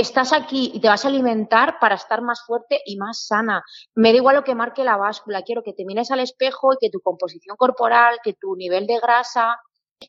estás 0.00 0.32
aquí 0.32 0.70
y 0.74 0.80
te 0.80 0.88
vas 0.88 1.04
a 1.04 1.08
alimentar 1.08 1.78
para 1.80 1.94
estar 1.94 2.22
más 2.22 2.42
fuerte 2.46 2.80
y 2.84 2.96
más 2.96 3.26
sana. 3.26 3.62
Me 3.94 4.12
da 4.12 4.18
igual 4.18 4.36
lo 4.36 4.44
que 4.44 4.54
marque 4.54 4.84
la 4.84 4.96
báscula, 4.96 5.42
quiero 5.42 5.62
que 5.62 5.72
te 5.72 5.84
mires 5.84 6.10
al 6.10 6.20
espejo 6.20 6.72
y 6.72 6.76
que 6.80 6.90
tu 6.90 7.00
composición 7.00 7.56
corporal, 7.56 8.18
que 8.22 8.34
tu 8.34 8.56
nivel 8.56 8.86
de 8.86 8.98
grasa, 9.00 9.58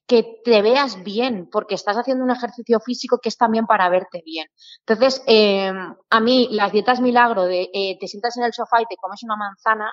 que 0.07 0.41
te 0.43 0.61
veas 0.61 1.03
bien, 1.03 1.49
porque 1.51 1.75
estás 1.75 1.97
haciendo 1.97 2.23
un 2.23 2.31
ejercicio 2.31 2.79
físico 2.79 3.19
que 3.19 3.29
es 3.29 3.37
también 3.37 3.65
para 3.65 3.89
verte 3.89 4.21
bien. 4.23 4.47
Entonces, 4.85 5.23
eh, 5.25 5.73
a 6.09 6.19
mí 6.19 6.47
las 6.51 6.71
dietas 6.71 7.01
milagro 7.01 7.45
de 7.45 7.69
eh, 7.73 7.97
te 7.99 8.07
sientas 8.07 8.37
en 8.37 8.43
el 8.43 8.53
sofá 8.53 8.81
y 8.81 8.85
te 8.85 8.97
comes 8.97 9.23
una 9.23 9.35
manzana, 9.35 9.91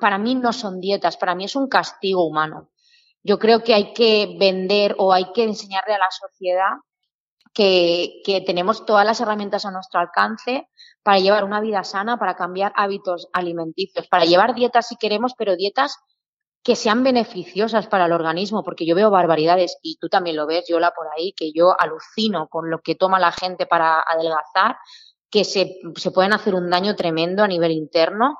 para 0.00 0.18
mí 0.18 0.34
no 0.34 0.52
son 0.52 0.80
dietas, 0.80 1.16
para 1.16 1.34
mí 1.34 1.44
es 1.44 1.56
un 1.56 1.68
castigo 1.68 2.26
humano. 2.26 2.70
Yo 3.22 3.38
creo 3.38 3.62
que 3.62 3.72
hay 3.72 3.94
que 3.94 4.36
vender 4.38 4.94
o 4.98 5.12
hay 5.12 5.32
que 5.32 5.44
enseñarle 5.44 5.94
a 5.94 5.98
la 5.98 6.10
sociedad 6.10 6.72
que, 7.52 8.22
que, 8.24 8.40
tenemos 8.40 8.86
todas 8.86 9.04
las 9.04 9.20
herramientas 9.20 9.64
a 9.64 9.70
nuestro 9.70 10.00
alcance 10.00 10.68
para 11.02 11.18
llevar 11.18 11.44
una 11.44 11.60
vida 11.60 11.84
sana, 11.84 12.18
para 12.18 12.36
cambiar 12.36 12.72
hábitos 12.76 13.28
alimenticios, 13.32 14.06
para 14.08 14.24
llevar 14.24 14.54
dietas 14.54 14.88
si 14.88 14.96
queremos, 14.96 15.34
pero 15.36 15.56
dietas 15.56 15.96
que 16.62 16.76
sean 16.76 17.02
beneficiosas 17.02 17.88
para 17.88 18.06
el 18.06 18.12
organismo, 18.12 18.62
porque 18.62 18.86
yo 18.86 18.94
veo 18.94 19.10
barbaridades 19.10 19.78
y 19.82 19.96
tú 19.98 20.08
también 20.08 20.36
lo 20.36 20.46
ves, 20.46 20.66
Yola, 20.68 20.92
por 20.94 21.08
ahí, 21.16 21.32
que 21.32 21.52
yo 21.52 21.74
alucino 21.78 22.48
con 22.48 22.70
lo 22.70 22.80
que 22.80 22.94
toma 22.94 23.18
la 23.18 23.32
gente 23.32 23.66
para 23.66 24.00
adelgazar, 24.00 24.76
que 25.28 25.44
se, 25.44 25.80
se 25.96 26.10
pueden 26.12 26.32
hacer 26.32 26.54
un 26.54 26.70
daño 26.70 26.94
tremendo 26.94 27.42
a 27.42 27.48
nivel 27.48 27.72
interno 27.72 28.38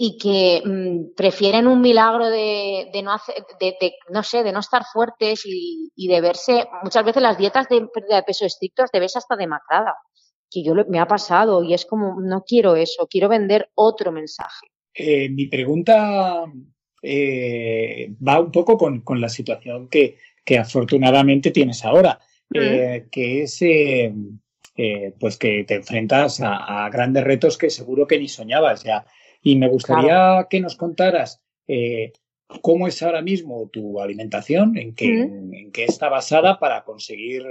y 0.00 0.16
que 0.16 0.62
mmm, 0.64 1.14
prefieren 1.16 1.66
un 1.66 1.80
milagro 1.80 2.30
de, 2.30 2.88
de 2.92 3.02
no 3.02 3.12
hacer, 3.12 3.34
de, 3.58 3.76
de, 3.80 3.94
no 4.10 4.22
sé, 4.22 4.44
de 4.44 4.52
no 4.52 4.60
estar 4.60 4.84
fuertes 4.84 5.44
y, 5.44 5.90
y, 5.96 6.06
de 6.06 6.20
verse, 6.20 6.66
muchas 6.84 7.04
veces 7.04 7.20
las 7.20 7.36
dietas 7.36 7.68
de 7.68 7.84
pérdida 7.92 8.16
de 8.16 8.22
peso 8.22 8.46
estrictos 8.46 8.92
te 8.92 9.00
ves 9.00 9.16
hasta 9.16 9.34
demacrada, 9.34 9.96
que 10.48 10.62
yo 10.62 10.74
me 10.88 11.00
ha 11.00 11.06
pasado 11.06 11.64
y 11.64 11.74
es 11.74 11.84
como, 11.84 12.20
no 12.20 12.44
quiero 12.46 12.76
eso, 12.76 13.08
quiero 13.10 13.28
vender 13.28 13.70
otro 13.74 14.12
mensaje. 14.12 14.68
Eh, 14.94 15.28
mi 15.30 15.46
pregunta 15.46 16.44
eh, 17.02 18.14
va 18.26 18.38
un 18.38 18.52
poco 18.52 18.78
con, 18.78 19.00
con 19.00 19.20
la 19.20 19.28
situación 19.28 19.88
que, 19.88 20.16
que, 20.44 20.58
afortunadamente 20.58 21.50
tienes 21.50 21.84
ahora, 21.84 22.20
eh, 22.54 23.08
que 23.10 23.42
es 23.42 23.58
eh, 23.62 24.12
pues 25.18 25.36
que 25.36 25.64
te 25.64 25.74
enfrentas 25.74 26.40
a, 26.40 26.84
a, 26.84 26.88
grandes 26.88 27.24
retos 27.24 27.58
que 27.58 27.68
seguro 27.68 28.06
que 28.06 28.20
ni 28.20 28.28
soñabas 28.28 28.84
ya. 28.84 29.04
Y 29.42 29.56
me 29.56 29.68
gustaría 29.68 30.08
claro. 30.08 30.48
que 30.48 30.60
nos 30.60 30.76
contaras 30.76 31.42
cómo 32.62 32.88
es 32.88 33.02
ahora 33.02 33.22
mismo 33.22 33.68
tu 33.72 34.00
alimentación, 34.00 34.76
en 34.76 34.94
qué, 34.94 35.06
en, 35.06 35.54
en 35.54 35.72
qué 35.72 35.84
está 35.84 36.08
basada 36.08 36.58
para 36.58 36.84
conseguir 36.84 37.44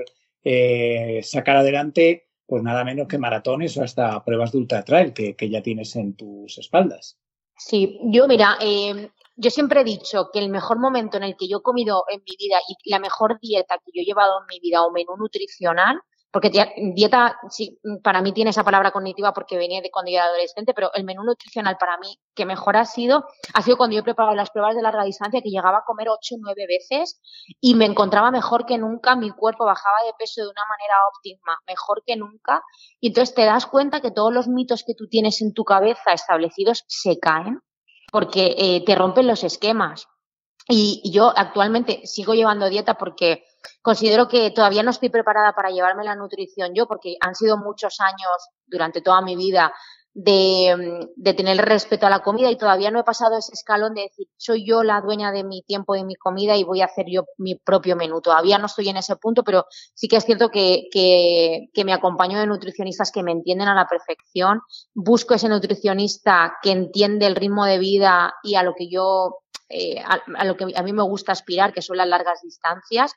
sacar 1.24 1.58
adelante 1.58 2.27
pues 2.48 2.63
nada 2.63 2.84
menos 2.86 3.08
que 3.08 3.17
maratones 3.17 3.77
o 3.77 3.84
hasta 3.84 4.24
pruebas 4.24 4.53
de 4.53 4.58
ultra 4.58 4.84
trail 4.84 5.13
que, 5.13 5.36
que 5.36 5.50
ya 5.50 5.62
tienes 5.62 5.96
en 5.98 6.15
tus 6.15 6.58
espaldas. 6.58 7.20
Sí, 7.58 8.00
yo 8.06 8.27
mira, 8.27 8.58
eh, 8.62 9.10
yo 9.36 9.50
siempre 9.50 9.82
he 9.82 9.84
dicho 9.84 10.29
que 10.32 10.39
el 10.39 10.50
mejor 10.50 10.79
momento 10.79 11.17
en 11.17 11.24
el 11.24 11.36
que 11.36 11.50
yo 11.50 11.58
he 11.58 11.62
comido 11.62 12.06
en 12.10 12.22
mi 12.22 12.36
vida 12.39 12.58
y 12.70 12.89
la 12.89 13.00
mejor 13.00 13.39
dieta 13.41 13.77
que 13.84 13.91
yo 13.94 14.01
he 14.01 14.06
llevado 14.06 14.39
en 14.41 14.46
mi 14.48 14.60
vida 14.62 14.84
o 14.84 14.91
menú 14.91 15.17
nutricional, 15.17 16.00
porque 16.31 16.51
dieta 16.93 17.39
sí, 17.50 17.79
para 18.03 18.22
mí 18.22 18.31
tiene 18.31 18.50
esa 18.50 18.63
palabra 18.63 18.91
cognitiva 18.91 19.34
porque 19.34 19.57
venía 19.57 19.81
de 19.81 19.89
cuando 19.89 20.12
yo 20.12 20.17
era 20.17 20.25
adolescente, 20.25 20.74
pero 20.74 20.91
el 20.93 21.03
menú 21.03 21.24
nutricional 21.24 21.77
para 21.77 21.98
mí 21.98 22.19
que 22.36 22.46
mejor 22.46 22.77
ha 22.77 22.86
sido, 22.86 23.25
ha 23.53 23.62
sido 23.62 23.77
cuando 23.77 23.96
yo 23.96 24.01
he 24.01 24.03
preparado 24.03 24.36
las 24.36 24.51
pruebas 24.51 24.75
de 24.75 24.81
larga 24.81 25.03
distancia 25.03 25.41
que 25.41 25.50
llegaba 25.50 25.79
a 25.79 25.84
comer 25.86 26.10
ocho 26.10 26.36
o 26.36 26.39
nueve 26.39 26.65
veces 26.67 27.22
y 27.62 27.75
me 27.75 27.86
encontraba 27.86 28.29
mejor 28.31 28.65
que 28.65 28.77
nunca, 28.77 29.15
mi 29.15 29.31
cuerpo 29.31 29.65
bajaba 29.65 29.98
de 30.05 30.13
peso 30.19 30.41
de 30.41 30.50
una 30.50 30.63
manera 30.67 30.96
óptima, 31.15 31.57
mejor 31.67 32.03
que 32.05 32.15
nunca, 32.15 32.63
y 33.00 33.07
entonces 33.07 33.34
te 33.34 33.46
das 33.46 33.65
cuenta 33.65 34.01
que 34.01 34.12
todos 34.12 34.34
los 34.34 34.48
mitos 34.48 34.84
que 34.86 34.96
tú 34.96 35.07
tienes 35.07 35.41
en 35.41 35.53
tu 35.53 35.63
cabeza 35.63 36.13
establecidos 36.13 36.84
se 36.88 37.19
caen 37.19 37.62
porque 38.12 38.55
eh, 38.57 38.84
te 38.86 38.96
rompen 38.96 39.27
los 39.27 39.43
esquemas. 39.43 40.07
Y, 40.67 41.01
yo 41.12 41.31
actualmente 41.36 42.01
sigo 42.05 42.33
llevando 42.33 42.69
dieta 42.69 42.95
porque 42.95 43.43
considero 43.81 44.27
que 44.27 44.51
todavía 44.51 44.83
no 44.83 44.91
estoy 44.91 45.09
preparada 45.09 45.53
para 45.53 45.69
llevarme 45.69 46.03
la 46.03 46.15
nutrición 46.15 46.74
yo, 46.74 46.88
porque 46.88 47.15
han 47.21 47.36
sido 47.36 47.57
muchos 47.57 48.00
años 48.00 48.31
durante 48.65 49.01
toda 49.01 49.21
mi 49.21 49.36
vida 49.36 49.74
de, 50.19 51.07
de, 51.15 51.33
tener 51.36 51.57
respeto 51.57 52.07
a 52.07 52.09
la 52.09 52.24
comida 52.24 52.50
y 52.50 52.57
todavía 52.57 52.89
no 52.89 53.00
he 53.00 53.03
pasado 53.03 53.38
ese 53.38 53.53
escalón 53.53 53.93
de 53.93 54.01
decir, 54.01 54.27
soy 54.36 54.65
yo 54.65 54.81
la 54.81 55.00
dueña 55.00 55.31
de 55.31 55.43
mi 55.43 55.62
tiempo 55.62 55.95
y 55.95 56.03
mi 56.03 56.15
comida 56.15 56.57
y 56.57 56.63
voy 56.63 56.81
a 56.81 56.86
hacer 56.86 57.05
yo 57.07 57.25
mi 57.38 57.53
propio 57.53 57.95
menú. 57.95 58.19
Todavía 58.19 58.57
no 58.57 58.65
estoy 58.65 58.89
en 58.89 58.97
ese 58.97 59.15
punto, 59.17 59.43
pero 59.43 59.67
sí 59.93 60.07
que 60.07 60.15
es 60.15 60.25
cierto 60.25 60.50
que, 60.50 60.88
que, 60.91 61.67
que 61.71 61.86
me 61.86 61.93
acompaño 61.93 62.39
de 62.39 62.47
nutricionistas 62.47 63.12
que 63.12 63.21
me 63.21 63.31
entienden 63.31 63.67
a 63.67 63.75
la 63.75 63.86
perfección. 63.86 64.62
Busco 64.95 65.36
ese 65.36 65.50
nutricionista 65.50 66.57
que 66.63 66.71
entiende 66.71 67.27
el 67.27 67.36
ritmo 67.36 67.65
de 67.65 67.77
vida 67.77 68.33
y 68.41 68.55
a 68.55 68.63
lo 68.63 68.74
que 68.74 68.89
yo 68.89 69.36
eh, 69.69 70.00
a, 70.00 70.45
lo 70.45 70.55
que 70.55 70.65
a 70.75 70.83
mí 70.83 70.93
me 70.93 71.03
gusta 71.03 71.31
aspirar, 71.31 71.74
que 71.74 71.81
son 71.81 71.97
las 71.97 72.07
largas 72.07 72.41
distancias. 72.41 73.13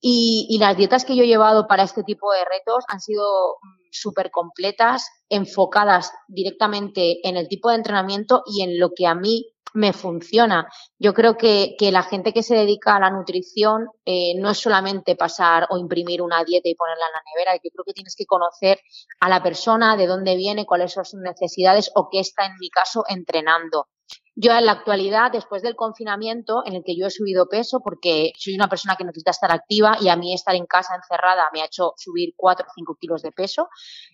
Y, 0.00 0.58
las 0.60 0.76
dietas 0.76 1.04
que 1.04 1.16
yo 1.16 1.24
he 1.24 1.26
llevado 1.26 1.66
para 1.66 1.82
este 1.82 2.02
tipo 2.02 2.30
de 2.32 2.44
retos 2.44 2.84
han 2.88 3.00
sido 3.00 3.56
súper 3.90 4.30
completas, 4.30 5.08
enfocadas 5.30 6.12
directamente 6.28 7.26
en 7.26 7.38
el 7.38 7.48
tipo 7.48 7.70
de 7.70 7.76
entrenamiento 7.76 8.42
y 8.44 8.62
en 8.62 8.78
lo 8.78 8.90
que 8.94 9.06
a 9.06 9.14
mí 9.14 9.46
me 9.72 9.92
funciona. 9.92 10.68
Yo 10.98 11.14
creo 11.14 11.36
que, 11.36 11.74
que 11.78 11.90
la 11.90 12.02
gente 12.02 12.32
que 12.32 12.42
se 12.42 12.54
dedica 12.54 12.96
a 12.96 13.00
la 13.00 13.10
nutrición 13.10 13.88
eh, 14.04 14.34
no 14.36 14.50
es 14.50 14.58
solamente 14.58 15.16
pasar 15.16 15.66
o 15.70 15.78
imprimir 15.78 16.20
una 16.20 16.44
dieta 16.44 16.68
y 16.68 16.74
ponerla 16.74 17.06
en 17.06 17.12
la 17.12 17.22
nevera, 17.32 17.60
yo 17.62 17.70
creo 17.70 17.84
que 17.84 17.94
tienes 17.94 18.14
que 18.14 18.26
conocer 18.26 18.80
a 19.20 19.28
la 19.28 19.42
persona, 19.42 19.96
de 19.96 20.06
dónde 20.06 20.36
viene, 20.36 20.66
cuáles 20.66 20.92
son 20.92 21.04
sus 21.04 21.20
necesidades 21.20 21.90
o 21.94 22.08
qué 22.10 22.20
está, 22.20 22.46
en 22.46 22.56
mi 22.60 22.68
caso, 22.68 23.04
entrenando. 23.08 23.88
Yo 24.36 24.52
en 24.52 24.66
la 24.66 24.72
actualidad, 24.72 25.30
después 25.30 25.62
del 25.62 25.76
confinamiento, 25.76 26.62
en 26.66 26.74
el 26.74 26.82
que 26.84 26.96
yo 26.96 27.06
he 27.06 27.10
subido 27.10 27.46
peso, 27.46 27.80
porque 27.80 28.32
soy 28.36 28.56
una 28.56 28.68
persona 28.68 28.96
que 28.96 29.04
necesita 29.04 29.30
estar 29.30 29.52
activa 29.52 29.96
y 30.00 30.08
a 30.08 30.16
mí 30.16 30.34
estar 30.34 30.56
en 30.56 30.66
casa 30.66 30.96
encerrada 30.96 31.48
me 31.52 31.62
ha 31.62 31.66
hecho 31.66 31.92
subir 31.96 32.34
4 32.36 32.66
o 32.68 32.72
5 32.74 32.96
kilos 33.00 33.22
de 33.22 33.30
peso, 33.30 33.68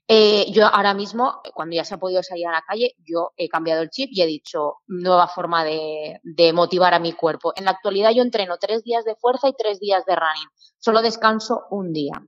eh, 0.06 0.44
yo 0.52 0.66
ahora 0.66 0.92
mismo, 0.92 1.40
cuando 1.54 1.74
ya 1.76 1.84
se 1.84 1.94
ha 1.94 1.98
podido 1.98 2.22
salir 2.22 2.46
a 2.48 2.52
la 2.52 2.62
calle, 2.62 2.94
yo 2.98 3.32
he 3.36 3.48
cambiado 3.48 3.80
el 3.80 3.88
chip 3.88 4.10
y 4.12 4.20
he 4.20 4.26
dicho 4.26 4.76
nueva 4.88 5.26
forma 5.26 5.64
de, 5.64 6.20
de 6.22 6.52
motivar 6.52 6.92
a 6.92 6.98
mi 6.98 7.12
cuerpo. 7.12 7.54
En 7.56 7.64
la 7.64 7.70
actualidad 7.70 8.10
yo 8.10 8.22
entreno 8.22 8.58
tres 8.58 8.84
días 8.84 9.06
de 9.06 9.16
fuerza 9.16 9.48
y 9.48 9.54
tres 9.56 9.80
días 9.80 10.04
de 10.04 10.16
running. 10.16 10.48
Solo 10.78 11.00
descanso 11.00 11.62
un 11.70 11.92
día. 11.94 12.22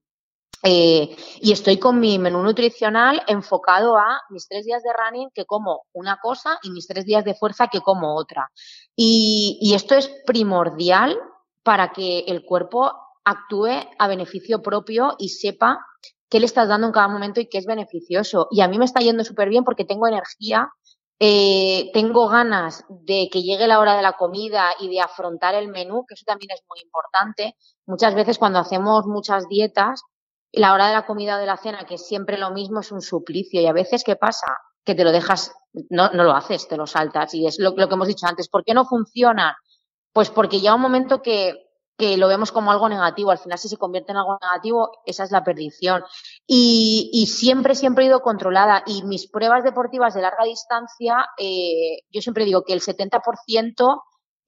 Eh, 0.64 1.16
y 1.40 1.50
estoy 1.50 1.78
con 1.78 1.98
mi 1.98 2.20
menú 2.20 2.40
nutricional 2.42 3.22
enfocado 3.26 3.96
a 3.96 4.20
mis 4.30 4.46
tres 4.46 4.64
días 4.64 4.82
de 4.84 4.90
running 4.92 5.30
que 5.34 5.44
como 5.44 5.82
una 5.92 6.18
cosa 6.22 6.58
y 6.62 6.70
mis 6.70 6.86
tres 6.86 7.04
días 7.04 7.24
de 7.24 7.34
fuerza 7.34 7.66
que 7.66 7.80
como 7.80 8.14
otra. 8.14 8.50
Y, 8.94 9.72
esto 9.74 9.94
es 9.96 10.08
primordial 10.24 11.18
para 11.64 11.92
que 11.92 12.20
el 12.28 12.44
cuerpo 12.44 12.92
actúe 13.24 13.70
a 13.98 14.08
beneficio 14.08 14.62
propio 14.62 15.16
y 15.18 15.30
sepa 15.30 15.84
qué 16.28 16.38
le 16.40 16.46
estás 16.46 16.68
dando 16.68 16.86
en 16.86 16.92
cada 16.92 17.08
momento 17.08 17.40
y 17.40 17.48
qué 17.48 17.58
es 17.58 17.66
beneficioso. 17.66 18.48
Y 18.50 18.60
a 18.60 18.68
mí 18.68 18.78
me 18.78 18.84
está 18.84 19.00
yendo 19.00 19.24
súper 19.24 19.48
bien 19.48 19.64
porque 19.64 19.84
tengo 19.84 20.06
energía, 20.06 20.70
eh, 21.18 21.90
tengo 21.92 22.28
ganas 22.28 22.84
de 22.88 23.28
que 23.32 23.42
llegue 23.42 23.66
la 23.66 23.80
hora 23.80 23.96
de 23.96 24.02
la 24.02 24.12
comida 24.14 24.70
y 24.80 24.88
de 24.88 25.00
afrontar 25.00 25.54
el 25.54 25.68
menú, 25.68 26.04
que 26.06 26.14
eso 26.14 26.24
también 26.26 26.50
es 26.52 26.62
muy 26.68 26.80
importante. 26.80 27.56
Muchas 27.86 28.14
veces 28.14 28.38
cuando 28.38 28.58
hacemos 28.58 29.06
muchas 29.06 29.48
dietas, 29.48 30.02
la 30.52 30.74
hora 30.74 30.88
de 30.88 30.94
la 30.94 31.06
comida 31.06 31.36
o 31.36 31.40
de 31.40 31.46
la 31.46 31.56
cena, 31.56 31.84
que 31.86 31.94
es 31.94 32.06
siempre 32.06 32.38
lo 32.38 32.50
mismo, 32.50 32.80
es 32.80 32.92
un 32.92 33.00
suplicio. 33.00 33.60
Y 33.60 33.66
a 33.66 33.72
veces, 33.72 34.04
¿qué 34.04 34.16
pasa? 34.16 34.46
Que 34.84 34.94
te 34.94 35.04
lo 35.04 35.12
dejas, 35.12 35.52
no, 35.90 36.10
no 36.10 36.24
lo 36.24 36.32
haces, 36.32 36.68
te 36.68 36.76
lo 36.76 36.86
saltas. 36.86 37.34
Y 37.34 37.46
es 37.46 37.58
lo, 37.58 37.74
que 37.74 37.82
hemos 37.84 38.08
dicho 38.08 38.26
antes. 38.26 38.48
¿Por 38.48 38.64
qué 38.64 38.74
no 38.74 38.84
funciona? 38.84 39.56
Pues 40.12 40.30
porque 40.30 40.60
llega 40.60 40.74
un 40.74 40.82
momento 40.82 41.22
que, 41.22 41.54
que 41.96 42.18
lo 42.18 42.28
vemos 42.28 42.52
como 42.52 42.70
algo 42.70 42.88
negativo. 42.88 43.30
Al 43.30 43.38
final, 43.38 43.58
si 43.58 43.68
se 43.68 43.78
convierte 43.78 44.12
en 44.12 44.18
algo 44.18 44.38
negativo, 44.42 44.90
esa 45.06 45.24
es 45.24 45.30
la 45.30 45.42
perdición. 45.42 46.04
Y, 46.46 47.08
y 47.12 47.26
siempre, 47.28 47.74
siempre 47.74 48.04
he 48.04 48.08
ido 48.08 48.20
controlada. 48.20 48.82
Y 48.86 49.04
mis 49.04 49.30
pruebas 49.30 49.64
deportivas 49.64 50.12
de 50.12 50.20
larga 50.20 50.44
distancia, 50.44 51.26
eh, 51.38 52.00
yo 52.10 52.20
siempre 52.20 52.44
digo 52.44 52.62
que 52.64 52.74
el 52.74 52.82
70% 52.82 54.02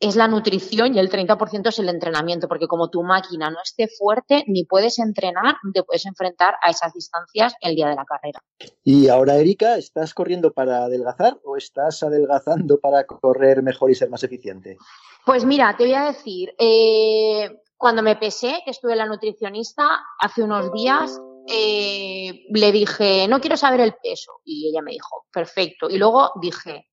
es 0.04 0.16
la 0.16 0.28
nutrición 0.28 0.94
y 0.94 0.98
el 0.98 1.10
30% 1.10 1.68
es 1.68 1.78
el 1.78 1.88
entrenamiento, 1.88 2.46
porque 2.46 2.66
como 2.66 2.90
tu 2.90 3.02
máquina 3.02 3.48
no 3.50 3.56
esté 3.62 3.88
fuerte, 3.88 4.44
ni 4.46 4.64
puedes 4.64 4.98
entrenar, 4.98 5.56
te 5.72 5.82
puedes 5.82 6.04
enfrentar 6.04 6.56
a 6.62 6.70
esas 6.70 6.92
distancias 6.92 7.54
el 7.62 7.74
día 7.74 7.88
de 7.88 7.94
la 7.94 8.04
carrera. 8.04 8.40
Y 8.82 9.08
ahora, 9.08 9.36
Erika, 9.36 9.76
¿estás 9.76 10.12
corriendo 10.12 10.52
para 10.52 10.84
adelgazar 10.84 11.38
o 11.42 11.56
estás 11.56 12.02
adelgazando 12.02 12.78
para 12.80 13.06
correr 13.06 13.62
mejor 13.62 13.90
y 13.90 13.94
ser 13.94 14.10
más 14.10 14.22
eficiente? 14.22 14.76
Pues 15.24 15.46
mira, 15.46 15.74
te 15.74 15.84
voy 15.84 15.94
a 15.94 16.04
decir, 16.04 16.54
eh, 16.58 17.62
cuando 17.78 18.02
me 18.02 18.16
pesé, 18.16 18.60
que 18.66 18.72
estuve 18.72 18.96
la 18.96 19.06
nutricionista 19.06 19.88
hace 20.20 20.42
unos 20.42 20.70
días, 20.70 21.18
eh, 21.48 22.44
le 22.50 22.72
dije, 22.72 23.26
no 23.26 23.40
quiero 23.40 23.56
saber 23.56 23.80
el 23.80 23.94
peso. 24.02 24.42
Y 24.44 24.68
ella 24.68 24.82
me 24.82 24.92
dijo, 24.92 25.24
perfecto. 25.32 25.88
Y 25.88 25.96
luego 25.96 26.32
dije, 26.42 26.88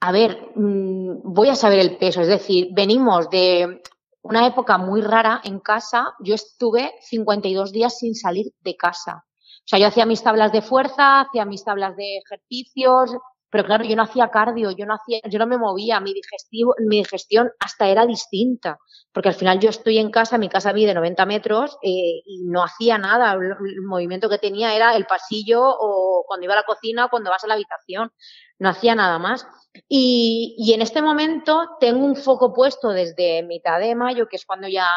a 0.00 0.12
ver, 0.12 0.52
mmm, 0.54 0.97
voy 1.24 1.48
a 1.48 1.54
saber 1.54 1.78
el 1.78 1.96
peso. 1.96 2.20
Es 2.20 2.28
decir, 2.28 2.68
venimos 2.72 3.30
de 3.30 3.82
una 4.22 4.46
época 4.46 4.78
muy 4.78 5.00
rara 5.00 5.40
en 5.44 5.60
casa. 5.60 6.14
Yo 6.20 6.34
estuve 6.34 6.92
52 7.00 7.72
días 7.72 7.98
sin 7.98 8.14
salir 8.14 8.52
de 8.60 8.76
casa. 8.76 9.24
O 9.24 9.70
sea, 9.70 9.78
yo 9.78 9.86
hacía 9.86 10.06
mis 10.06 10.22
tablas 10.22 10.52
de 10.52 10.62
fuerza, 10.62 11.20
hacía 11.20 11.44
mis 11.44 11.64
tablas 11.64 11.96
de 11.96 12.18
ejercicios, 12.18 13.10
Pero 13.50 13.64
claro, 13.64 13.84
yo 13.84 13.96
no 13.96 14.02
hacía 14.02 14.28
cardio, 14.28 14.70
yo 14.72 14.84
no 14.84 14.94
hacía, 14.94 15.20
yo 15.24 15.38
no 15.38 15.46
me 15.46 15.56
movía, 15.56 16.00
mi 16.00 16.12
digestivo, 16.12 16.74
mi 16.86 16.98
digestión 16.98 17.50
hasta 17.60 17.88
era 17.88 18.04
distinta, 18.04 18.78
porque 19.12 19.30
al 19.30 19.34
final 19.34 19.58
yo 19.58 19.70
estoy 19.70 19.98
en 19.98 20.10
casa, 20.10 20.36
mi 20.36 20.48
casa 20.48 20.72
vive 20.72 20.92
90 20.92 21.24
metros 21.26 21.78
eh, 21.82 22.22
y 22.26 22.44
no 22.44 22.62
hacía 22.62 22.98
nada, 22.98 23.32
el, 23.32 23.44
el, 23.44 23.82
movimiento 23.82 24.28
que 24.28 24.38
tenía 24.38 24.74
era 24.74 24.94
el 24.96 25.06
pasillo 25.06 25.62
o 25.64 26.24
cuando 26.26 26.44
iba 26.44 26.52
a 26.54 26.58
la 26.58 26.62
cocina 26.64 27.06
o 27.06 27.08
cuando 27.08 27.30
vas 27.30 27.44
a 27.44 27.46
la 27.46 27.54
habitación, 27.54 28.12
no 28.58 28.68
hacía 28.68 28.94
nada 28.94 29.18
más. 29.18 29.46
Y, 29.88 30.56
y, 30.58 30.72
en 30.74 30.82
este 30.82 31.00
momento 31.02 31.76
tengo 31.80 32.04
un 32.04 32.16
foco 32.16 32.52
puesto 32.52 32.90
desde 32.90 33.42
mitad 33.44 33.78
de 33.78 33.94
mayo, 33.94 34.26
que 34.28 34.36
es 34.36 34.44
cuando 34.44 34.68
ya 34.68 34.88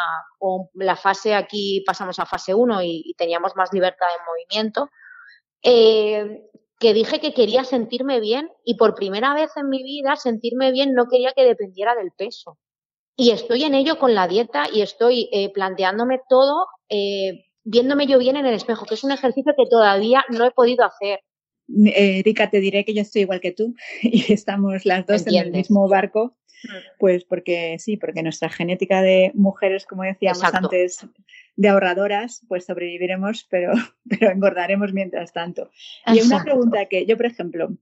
la 0.74 0.96
fase 0.96 1.36
aquí 1.36 1.84
pasamos 1.86 2.20
a 2.20 2.25
fase 2.25 2.53
1 2.53 2.81
y, 2.81 3.03
y 3.05 3.13
teníamos 3.13 3.55
más 3.55 3.72
libertad 3.72 4.08
de 4.08 4.25
movimiento. 4.25 4.89
Eh, 5.63 6.50
que 6.82 6.94
dije 6.96 7.20
que 7.20 7.34
quería 7.34 7.64
sentirme 7.64 8.20
bien 8.20 8.50
y 8.66 8.76
por 8.76 8.96
primera 8.96 9.34
vez 9.36 9.52
en 9.56 9.70
mi 9.70 9.84
vida 9.84 10.16
sentirme 10.16 10.72
bien 10.72 10.94
no 10.94 11.08
quería 11.08 11.32
que 11.34 11.46
dependiera 11.46 11.96
del 11.96 12.12
peso. 12.12 12.58
Y 13.16 13.30
estoy 13.30 13.64
en 13.64 13.76
ello 13.76 14.00
con 14.00 14.16
la 14.16 14.28
dieta 14.28 14.64
y 14.74 14.82
estoy 14.82 15.30
eh, 15.32 15.52
planteándome 15.54 16.20
todo, 16.28 16.66
eh, 16.90 17.46
viéndome 17.64 18.08
yo 18.08 18.18
bien 18.18 18.36
en 18.36 18.48
el 18.48 18.56
espejo, 18.56 18.86
que 18.88 18.96
es 18.96 19.04
un 19.04 19.12
ejercicio 19.12 19.54
que 19.56 19.70
todavía 19.70 20.26
no 20.30 20.44
he 20.44 20.52
podido 20.52 20.84
hacer. 20.84 21.20
Erika, 21.68 22.50
te 22.50 22.60
diré 22.60 22.84
que 22.84 22.96
yo 22.96 23.04
estoy 23.04 23.22
igual 23.22 23.42
que 23.42 23.52
tú 23.52 23.76
y 24.02 24.34
estamos 24.34 24.84
las 24.86 25.06
dos 25.06 25.28
en 25.28 25.36
el 25.36 25.52
mismo 25.52 25.88
barco. 25.88 26.36
Pues 27.00 27.24
porque 27.25 27.77
sí, 27.80 27.98
porque 27.98 28.24
nuestra 28.24 28.50
genética 28.50 29.01
de 29.01 29.32
mujeres, 29.34 29.86
como 29.86 30.03
decíamos 30.03 30.44
Exacto. 30.44 30.68
antes, 30.68 31.06
de 31.56 31.68
ahorradoras, 31.70 32.44
pues 32.48 32.65
sobreviviremos, 32.65 33.48
pero, 33.50 33.72
pero 34.10 34.32
engordaremos 34.32 34.94
mientras 34.94 35.34
tanto. 35.34 35.70
Y 36.08 36.22
una 36.22 36.44
pregunta 36.44 36.86
que 36.86 37.06
yo, 37.06 37.18
por 37.18 37.25
ejemplo, 37.25 37.77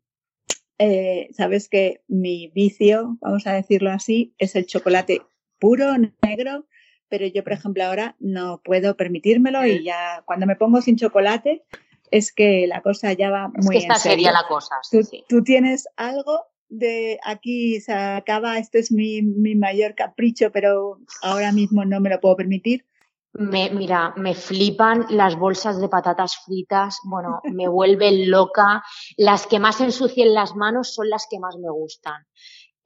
eh, 0.78 1.30
sabes 1.34 1.68
que 1.68 2.02
mi 2.08 2.48
vicio, 2.48 3.18
vamos 3.22 3.46
a 3.48 3.54
decirlo 3.54 3.92
así, 3.92 4.34
es 4.38 4.56
el 4.56 4.66
chocolate 4.66 5.22
puro, 5.60 5.94
negro, 6.22 6.66
pero 7.10 7.26
yo, 7.26 7.44
por 7.44 7.54
ejemplo, 7.54 7.84
ahora 7.84 8.16
no 8.20 8.62
puedo 8.64 8.96
permitírmelo 8.96 9.66
y 9.66 9.84
ya 9.84 10.24
cuando 10.26 10.46
me 10.46 10.56
pongo 10.56 10.82
sin 10.82 10.96
chocolate 10.96 11.64
es 12.12 12.32
que 12.32 12.66
la 12.68 12.82
cosa 12.82 13.14
ya 13.14 13.30
va 13.30 13.52
Es 13.56 13.66
muy 13.66 13.76
que 13.76 13.82
esta 13.82 13.96
en 13.96 14.00
serio. 14.00 14.16
sería 14.16 14.32
la 14.32 14.48
cosa. 14.48 14.76
¿Tú, 14.90 15.04
sí. 15.04 15.24
tú 15.28 15.44
tienes 15.44 15.88
algo 15.96 16.46
de 16.70 17.20
aquí 17.24 17.82
se 17.82 17.94
acaba, 17.94 18.58
esto 18.58 18.78
es 18.78 18.92
mi, 18.92 19.22
mi 19.22 19.56
mayor 19.56 19.96
capricho, 19.96 20.52
pero 20.52 21.00
ahora 21.22 21.52
mismo 21.52 21.84
no 21.86 22.00
me 22.00 22.10
lo 22.10 22.20
puedo 22.20 22.36
permitir? 22.38 22.86
Me, 23.34 23.70
mira, 23.70 24.14
me 24.18 24.34
flipan 24.34 25.06
las 25.10 25.38
bolsas 25.38 25.80
de 25.80 25.88
patatas 25.88 26.38
fritas, 26.46 27.00
bueno, 27.04 27.42
me 27.44 27.68
vuelven 27.68 28.30
loca. 28.32 28.84
Las 29.18 29.46
que 29.46 29.60
más 29.60 29.82
ensucien 29.82 30.34
las 30.34 30.56
manos 30.56 30.94
son 30.94 31.10
las 31.10 31.28
que 31.30 31.40
más 31.40 31.56
me 31.58 31.70
gustan. 31.70 32.26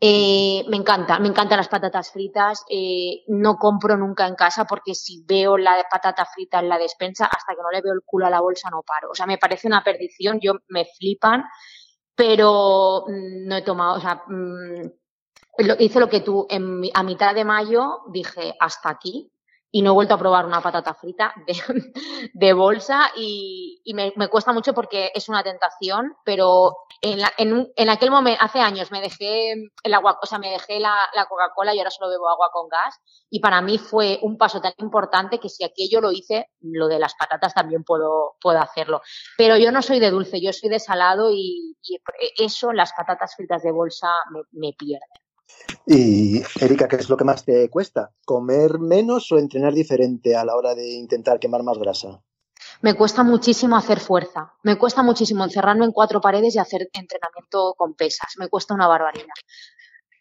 Eh, 0.06 0.66
me 0.68 0.76
encanta, 0.76 1.18
me 1.20 1.30
encantan 1.30 1.58
las 1.58 1.70
patatas 1.70 2.12
fritas. 2.12 2.66
Eh, 2.70 3.24
no 3.28 3.56
compro 3.56 3.96
nunca 3.96 4.28
en 4.28 4.36
casa 4.36 4.66
porque 4.66 4.96
si 4.96 5.24
veo 5.26 5.58
la 5.58 5.78
patata 5.90 6.26
frita 6.26 6.60
en 6.60 6.68
la 6.68 6.78
despensa, 6.78 7.26
hasta 7.26 7.56
que 7.56 7.62
no 7.62 7.72
le 7.72 7.82
veo 7.82 7.94
el 7.94 8.02
culo 8.06 8.26
a 8.26 8.30
la 8.30 8.42
bolsa 8.42 8.70
no 8.70 8.84
paro. 8.84 9.12
O 9.12 9.16
sea, 9.16 9.26
me 9.26 9.38
parece 9.38 9.66
una 9.66 9.82
perdición, 9.82 10.40
yo 10.42 10.56
me 10.68 10.84
flipan, 10.98 11.46
pero 12.16 13.06
mm, 13.08 13.48
no 13.48 13.56
he 13.56 13.62
tomado, 13.62 13.98
o 13.98 14.02
sea, 14.02 14.24
mm, 14.28 14.92
hice 15.80 16.00
lo 16.00 16.10
que 16.10 16.22
tú, 16.22 16.48
en 16.50 16.82
a 16.94 17.04
mitad 17.04 17.36
de 17.36 17.46
mayo 17.46 18.02
dije 18.12 18.54
hasta 18.60 18.90
aquí 18.90 19.32
y 19.76 19.82
no 19.82 19.92
he 19.92 19.94
vuelto 19.96 20.14
a 20.14 20.20
probar 20.20 20.46
una 20.46 20.62
patata 20.62 20.94
frita 20.94 21.34
de, 21.48 21.56
de 22.34 22.54
bolsa 22.54 23.10
y, 23.18 23.82
y 23.84 23.94
me, 23.96 24.14
me 24.16 24.28
cuesta 24.28 24.54
mucho 24.54 24.74
porque 24.74 25.12
es 25.16 25.30
una 25.30 25.44
tentación, 25.44 26.16
pero 26.24 26.78
en, 27.02 27.20
la- 27.20 27.34
en, 27.38 27.68
en 27.76 27.90
aquel 27.90 28.12
momento, 28.12 28.40
hace 28.44 28.60
años, 28.60 28.92
me 28.92 29.02
dejé 29.02 29.54
el 29.84 29.94
agua, 29.96 30.20
o 30.22 30.26
sea, 30.28 30.38
me 30.40 30.52
dejé 30.52 30.80
la, 30.80 30.96
la 31.16 31.26
Coca-Cola 31.26 31.74
y 31.74 31.80
ahora 31.80 31.92
solo 31.92 32.10
bebo 32.12 32.30
agua 32.30 32.50
con 32.54 32.70
gas 32.70 32.96
y 33.32 33.40
para 33.40 33.62
mí 33.62 33.80
fue 33.80 34.20
un 34.22 34.38
paso 34.38 34.62
tan 34.62 34.74
importante 34.78 35.40
que 35.40 35.50
si 35.50 35.64
aquello 35.64 36.02
lo 36.02 36.12
hice, 36.12 36.50
lo 36.62 36.88
de 36.88 37.00
las 37.00 37.16
patatas 37.16 37.54
también 37.56 37.84
puedo, 37.84 38.36
puedo 38.42 38.60
hacerlo. 38.60 39.02
Pero 39.38 39.58
yo 39.58 39.72
no 39.72 39.82
soy 39.82 40.00
de 40.00 40.12
dulce, 40.12 40.40
yo 40.42 40.54
soy 40.54 40.70
de 40.70 40.80
salado 40.80 41.32
y, 41.32 41.76
y 41.84 41.98
eso, 42.38 42.72
las 42.74 42.94
patatas 42.94 43.36
fritas 43.36 43.64
de 43.64 43.72
bolsa 43.72 44.10
me, 44.32 44.42
me 44.52 44.74
pierden. 44.74 45.23
Y, 45.86 46.42
Erika, 46.62 46.88
¿qué 46.88 46.98
es 46.98 47.10
lo 47.10 47.18
que 47.18 47.24
más 47.26 47.44
te 47.44 47.70
cuesta? 47.70 48.12
¿Comer 48.26 48.80
menos 48.80 49.32
o 49.32 49.38
entrenar 49.38 49.74
diferente 49.74 50.36
a 50.36 50.46
la 50.46 50.56
hora 50.56 50.76
de 50.76 50.94
intentar 50.94 51.40
quemar 51.40 51.64
más 51.64 51.78
grasa? 51.78 52.22
Me 52.82 52.94
cuesta 52.96 53.24
muchísimo 53.24 53.78
hacer 53.78 54.00
fuerza, 54.00 54.54
me 54.64 54.78
cuesta 54.78 55.04
muchísimo 55.04 55.44
encerrarme 55.44 55.86
en 55.86 55.92
cuatro 55.92 56.22
paredes 56.22 56.56
y 56.56 56.60
hacer 56.60 56.90
entrenamiento 56.94 57.76
con 57.78 57.94
pesas, 57.94 58.34
me 58.38 58.48
cuesta 58.48 58.74
una 58.74 58.88
barbaridad. 58.88 59.34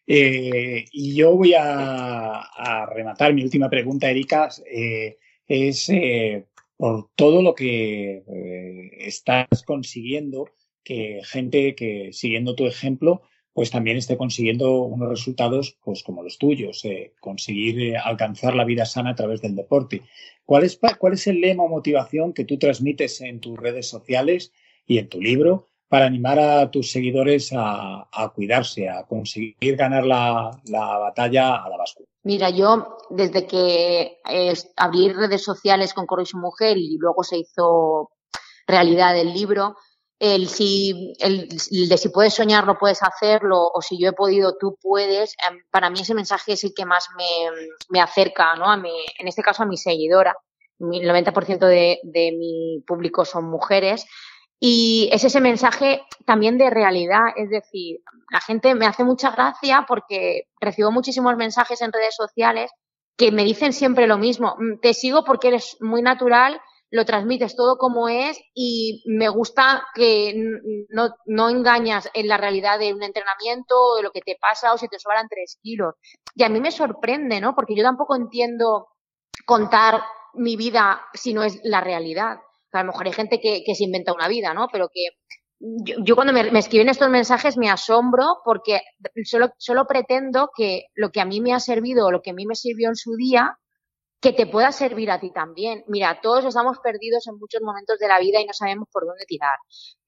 Eh, 0.06 0.84
y 0.92 1.14
yo 1.14 1.36
voy 1.36 1.54
a, 1.54 2.40
a 2.40 2.86
rematar 2.86 3.32
mi 3.34 3.42
última 3.42 3.70
pregunta, 3.70 4.10
Erika, 4.10 4.48
eh, 4.66 5.18
es 5.46 5.88
eh, 5.88 6.46
por 6.76 7.10
todo 7.14 7.42
lo 7.42 7.54
que 7.54 8.24
eh, 8.26 8.90
estás 8.98 9.46
consiguiendo, 9.64 10.48
que 10.82 11.20
gente 11.24 11.74
que 11.74 12.10
siguiendo 12.12 12.54
tu 12.54 12.66
ejemplo, 12.66 13.22
pues 13.52 13.70
también 13.70 13.96
esté 13.96 14.16
consiguiendo 14.16 14.82
unos 14.82 15.08
resultados 15.08 15.76
pues 15.84 16.02
como 16.02 16.22
los 16.22 16.38
tuyos, 16.38 16.84
eh, 16.84 17.12
conseguir 17.20 17.80
eh, 17.80 17.96
alcanzar 17.96 18.54
la 18.54 18.64
vida 18.64 18.86
sana 18.86 19.10
a 19.10 19.14
través 19.14 19.42
del 19.42 19.56
deporte. 19.56 20.02
¿Cuál 20.44 20.64
es, 20.64 20.78
¿Cuál 20.98 21.12
es 21.14 21.26
el 21.26 21.40
lema 21.40 21.64
o 21.64 21.68
motivación 21.68 22.32
que 22.32 22.44
tú 22.44 22.58
transmites 22.58 23.20
en 23.20 23.40
tus 23.40 23.58
redes 23.58 23.88
sociales 23.88 24.52
y 24.86 24.98
en 24.98 25.08
tu 25.08 25.20
libro 25.20 25.68
para 25.88 26.06
animar 26.06 26.38
a 26.38 26.70
tus 26.70 26.90
seguidores 26.90 27.52
a, 27.54 28.08
a 28.10 28.32
cuidarse, 28.34 28.88
a 28.88 29.04
conseguir 29.04 29.76
ganar 29.76 30.06
la, 30.06 30.50
la 30.64 30.98
batalla 30.98 31.56
a 31.56 31.68
la 31.68 31.76
báscula? 31.76 32.08
Mira, 32.24 32.50
yo 32.50 32.96
desde 33.10 33.46
que 33.46 34.18
eh, 34.30 34.54
abrí 34.76 35.12
redes 35.12 35.42
sociales 35.44 35.92
con 35.92 36.06
Corre 36.06 36.24
mujer 36.34 36.78
y 36.78 36.96
luego 36.98 37.24
se 37.24 37.38
hizo 37.38 38.10
realidad 38.66 39.18
el 39.18 39.34
libro, 39.34 39.76
el 40.24 40.48
si 40.48 41.14
el, 41.18 41.48
el 41.72 41.88
de 41.88 41.98
si 41.98 42.08
puedes 42.10 42.32
soñar 42.34 42.64
no 42.64 42.78
puedes 42.78 43.02
hacerlo 43.02 43.58
o 43.74 43.82
si 43.82 43.98
yo 44.00 44.10
he 44.10 44.12
podido 44.12 44.56
tú 44.56 44.78
puedes, 44.80 45.34
em, 45.50 45.58
para 45.72 45.90
mí 45.90 46.00
ese 46.00 46.14
mensaje 46.14 46.52
es 46.52 46.62
el 46.62 46.72
que 46.76 46.86
más 46.86 47.08
me, 47.18 47.24
me 47.88 48.00
acerca, 48.00 48.54
¿no? 48.54 48.70
A 48.70 48.76
mi, 48.76 48.92
en 49.18 49.26
este 49.26 49.42
caso 49.42 49.64
a 49.64 49.66
mi 49.66 49.76
seguidora. 49.76 50.36
El 50.78 51.08
90% 51.10 51.58
de, 51.66 51.98
de 52.04 52.32
mi 52.38 52.82
público 52.86 53.24
son 53.24 53.50
mujeres 53.50 54.06
y 54.60 55.08
es 55.12 55.24
ese 55.24 55.40
mensaje 55.40 56.02
también 56.24 56.56
de 56.56 56.70
realidad, 56.70 57.24
es 57.36 57.50
decir, 57.50 57.98
la 58.30 58.40
gente 58.40 58.76
me 58.76 58.86
hace 58.86 59.02
mucha 59.02 59.30
gracia 59.32 59.84
porque 59.88 60.44
recibo 60.60 60.92
muchísimos 60.92 61.36
mensajes 61.36 61.80
en 61.82 61.92
redes 61.92 62.14
sociales 62.14 62.70
que 63.16 63.32
me 63.32 63.42
dicen 63.44 63.72
siempre 63.72 64.06
lo 64.06 64.18
mismo. 64.18 64.54
"Mm, 64.58 64.78
Te 64.80 64.94
sigo 64.94 65.24
porque 65.24 65.48
eres 65.48 65.76
muy 65.80 66.00
natural, 66.00 66.60
lo 66.92 67.06
transmites 67.06 67.56
todo 67.56 67.78
como 67.78 68.10
es 68.10 68.38
y 68.54 69.02
me 69.06 69.30
gusta 69.30 69.82
que 69.94 70.34
no, 70.90 71.08
no 71.24 71.48
engañas 71.48 72.10
en 72.12 72.28
la 72.28 72.36
realidad 72.36 72.78
de 72.78 72.92
un 72.92 73.02
entrenamiento 73.02 73.96
de 73.96 74.02
lo 74.02 74.10
que 74.10 74.20
te 74.20 74.36
pasa 74.38 74.74
o 74.74 74.78
si 74.78 74.88
te 74.88 74.98
sobran 74.98 75.26
tres 75.26 75.58
kilos. 75.62 75.94
Y 76.34 76.42
a 76.44 76.50
mí 76.50 76.60
me 76.60 76.70
sorprende, 76.70 77.40
¿no? 77.40 77.54
Porque 77.54 77.74
yo 77.74 77.82
tampoco 77.82 78.14
entiendo 78.14 78.88
contar 79.46 80.02
mi 80.34 80.56
vida 80.56 81.00
si 81.14 81.32
no 81.32 81.42
es 81.42 81.60
la 81.64 81.80
realidad. 81.80 82.40
A 82.72 82.82
lo 82.82 82.92
mejor 82.92 83.06
hay 83.06 83.12
gente 83.14 83.40
que, 83.40 83.62
que 83.64 83.74
se 83.74 83.84
inventa 83.84 84.12
una 84.12 84.28
vida, 84.28 84.52
¿no? 84.52 84.68
Pero 84.70 84.90
que 84.92 85.08
yo, 85.60 85.96
yo 86.04 86.14
cuando 86.14 86.34
me, 86.34 86.50
me 86.50 86.58
escriben 86.58 86.90
estos 86.90 87.08
mensajes 87.08 87.56
me 87.56 87.70
asombro 87.70 88.42
porque 88.44 88.82
solo, 89.24 89.48
solo 89.56 89.86
pretendo 89.86 90.50
que 90.54 90.88
lo 90.94 91.10
que 91.10 91.22
a 91.22 91.24
mí 91.24 91.40
me 91.40 91.54
ha 91.54 91.60
servido 91.60 92.06
o 92.06 92.10
lo 92.10 92.20
que 92.20 92.32
a 92.32 92.34
mí 92.34 92.44
me 92.44 92.54
sirvió 92.54 92.90
en 92.90 92.96
su 92.96 93.16
día, 93.16 93.56
que 94.22 94.32
te 94.32 94.46
pueda 94.46 94.70
servir 94.70 95.10
a 95.10 95.18
ti 95.18 95.30
también. 95.32 95.84
Mira, 95.88 96.20
todos 96.22 96.44
estamos 96.44 96.78
perdidos 96.78 97.26
en 97.26 97.38
muchos 97.38 97.60
momentos 97.60 97.98
de 97.98 98.06
la 98.06 98.20
vida 98.20 98.40
y 98.40 98.46
no 98.46 98.52
sabemos 98.52 98.88
por 98.90 99.04
dónde 99.04 99.24
tirar. 99.26 99.58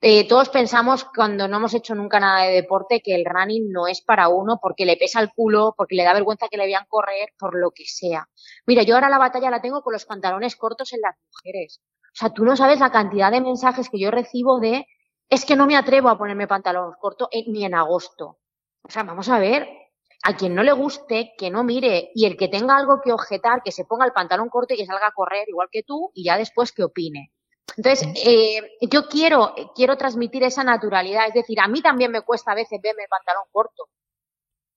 Eh, 0.01 0.29
todos 0.29 0.51
pensamos 0.51 1.05
cuando 1.05 1.49
no 1.49 1.57
hemos 1.57 1.75
hecho 1.75 1.97
nunca 1.97 2.21
nada 2.21 2.45
de 2.45 2.53
deporte 2.53 3.03
que 3.03 3.17
el 3.17 3.25
running 3.25 3.73
no 3.73 3.89
es 3.89 4.03
para 4.03 4.29
uno 4.29 4.61
porque 4.63 4.85
le 4.87 4.97
pesa 4.97 5.21
el 5.21 5.31
culo, 5.35 5.75
porque 5.77 5.97
le 5.97 6.05
da 6.05 6.15
vergüenza 6.15 6.47
que 6.49 6.57
le 6.57 6.67
vean 6.67 6.87
correr, 6.89 7.31
por 7.37 7.59
lo 7.59 7.73
que 7.73 7.87
sea. 7.87 8.29
Mira, 8.67 8.85
yo 8.85 8.95
ahora 8.95 9.09
la 9.09 9.19
batalla 9.19 9.51
la 9.51 9.61
tengo 9.61 9.83
con 9.83 9.93
los 9.93 10.05
pantalones 10.05 10.55
cortos 10.55 10.93
en 10.93 11.01
las 11.01 11.17
mujeres. 11.33 11.81
O 12.05 12.17
sea, 12.17 12.31
tú 12.31 12.45
no 12.45 12.57
sabes 12.57 12.79
la 12.79 12.93
cantidad 12.93 13.33
de 13.33 13.41
mensajes 13.41 13.91
que 13.91 13.99
yo 13.99 14.13
recibo 14.13 14.61
de 14.61 14.87
es 15.29 15.45
que 15.45 15.57
no 15.57 15.67
me 15.67 15.77
atrevo 15.77 16.09
a 16.09 16.17
ponerme 16.17 16.47
pantalón 16.47 16.93
corto 17.01 17.29
eh, 17.33 17.45
ni 17.49 17.65
en 17.65 17.75
agosto. 17.75 18.39
O 18.85 18.91
sea, 18.91 19.03
vamos 19.03 19.29
a 19.29 19.41
ver, 19.41 19.67
a 20.25 20.37
quien 20.37 20.55
no 20.55 20.63
le 20.63 20.73
guste, 20.73 21.35
que 21.37 21.51
no 21.51 21.65
mire, 21.65 22.11
y 22.15 22.25
el 22.25 22.39
que 22.39 22.49
tenga 22.49 22.77
algo 22.77 23.01
que 23.05 23.13
objetar, 23.13 23.63
que 23.63 23.73
se 23.73 23.85
ponga 23.85 24.07
el 24.07 24.13
pantalón 24.13 24.49
corto 24.49 24.73
y 24.73 24.79
que 24.79 24.87
salga 24.87 25.07
a 25.07 25.13
correr 25.13 25.47
igual 25.49 25.69
que 25.71 25.83
tú, 25.83 26.11
y 26.15 26.25
ya 26.25 26.39
después 26.39 26.73
que 26.73 26.83
opine. 26.83 27.31
Entonces, 27.77 28.09
eh, 28.25 28.79
yo 28.91 29.07
quiero, 29.07 29.55
quiero 29.75 29.99
transmitir 29.99 30.43
esa 30.43 30.65
naturalidad, 30.65 31.29
es 31.29 31.35
decir, 31.35 31.61
a 31.61 31.69
mí 31.69 31.83
también 31.83 32.11
me 32.11 32.23
cuesta 32.23 32.53
a 32.53 32.55
veces 32.55 32.81
verme 32.83 33.03
el 33.03 33.09
pantalón 33.09 33.45
corto, 33.53 33.89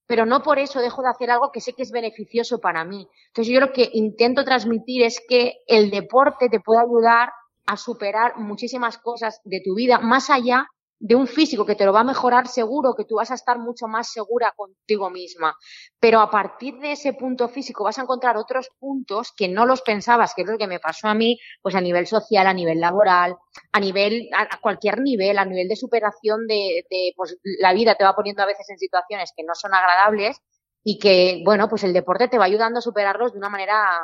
pero 0.05 0.25
no 0.25 0.43
por 0.43 0.60
eso 0.60 0.81
dejo 0.81 1.01
de 1.01 1.10
hacer 1.10 1.31
algo 1.31 1.51
que 1.51 1.62
sé 1.62 1.71
que 1.71 1.83
es 1.83 1.91
beneficioso 1.91 2.60
para 2.60 2.83
mí. 2.83 3.07
Entonces, 3.27 3.53
yo 3.53 3.62
lo 3.62 3.71
que 3.71 3.89
intento 3.93 4.43
transmitir 4.43 5.03
es 5.03 5.21
que 5.29 5.60
el 5.67 5.91
deporte 5.91 6.49
te 6.49 6.60
puede 6.60 6.81
ayudar 6.81 7.31
a 7.65 7.77
superar 7.77 8.38
muchísimas 8.38 8.97
cosas 8.97 9.39
de 9.45 9.62
tu 9.63 9.75
vida, 9.75 9.99
más 9.99 10.29
allá 10.29 10.67
de 10.99 11.15
un 11.15 11.27
físico 11.27 11.65
que 11.65 11.75
te 11.75 11.86
lo 11.86 11.93
va 11.93 11.99
a 11.99 12.03
mejorar 12.03 12.47
seguro, 12.47 12.95
que 12.95 13.05
tú 13.05 13.15
vas 13.15 13.29
a 13.31 13.36
estar 13.36 13.60
mucho 13.60 13.88
más 13.88 14.12
segura 14.12 14.53
contigo 14.55 15.10
misma. 15.10 15.55
Pero 15.99 16.19
a 16.21 16.31
partir 16.31 16.77
de 16.79 16.93
ese 16.93 17.13
punto 17.13 17.47
físico 17.47 17.83
vas 17.83 17.99
a 17.99 18.01
encontrar 18.01 18.38
otros 18.38 18.69
puntos 18.79 19.31
que 19.36 19.47
no 19.47 19.65
los 19.65 19.81
pensabas, 19.81 20.33
que 20.33 20.41
es 20.41 20.47
lo 20.47 20.57
que 20.57 20.67
me 20.67 20.79
pasó 20.79 21.07
a 21.07 21.13
mí, 21.13 21.39
pues 21.62 21.75
a 21.75 21.81
nivel 21.81 22.07
social, 22.07 22.47
a 22.47 22.53
nivel 22.53 22.79
laboral, 22.79 23.36
a 23.71 23.79
nivel, 23.79 24.29
a 24.36 24.60
cualquier 24.60 25.01
nivel, 25.01 25.38
a 25.38 25.45
nivel 25.45 25.67
de 25.67 25.75
superación 25.75 26.47
de, 26.47 26.86
de 26.89 27.13
pues 27.15 27.38
la 27.60 27.73
vida 27.73 27.95
te 27.95 28.03
va 28.03 28.15
poniendo 28.15 28.41
a 28.41 28.47
veces 28.47 28.67
en 28.69 28.79
situaciones 28.79 29.31
que 29.36 29.43
no 29.43 29.53
son 29.53 29.73
agradables 29.73 30.41
y 30.83 30.97
que, 30.99 31.41
bueno, 31.45 31.67
pues 31.69 31.83
el 31.83 31.93
deporte 31.93 32.27
te 32.27 32.38
va 32.38 32.45
ayudando 32.45 32.79
a 32.79 32.81
superarlos 32.81 33.33
de 33.33 33.39
una 33.39 33.49
manera 33.49 33.99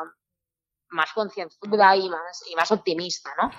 más 0.89 1.11
concienzuda 1.13 1.95
y 1.95 2.09
más, 2.09 2.43
y 2.49 2.55
más 2.55 2.71
optimista, 2.71 3.31
¿no? 3.41 3.49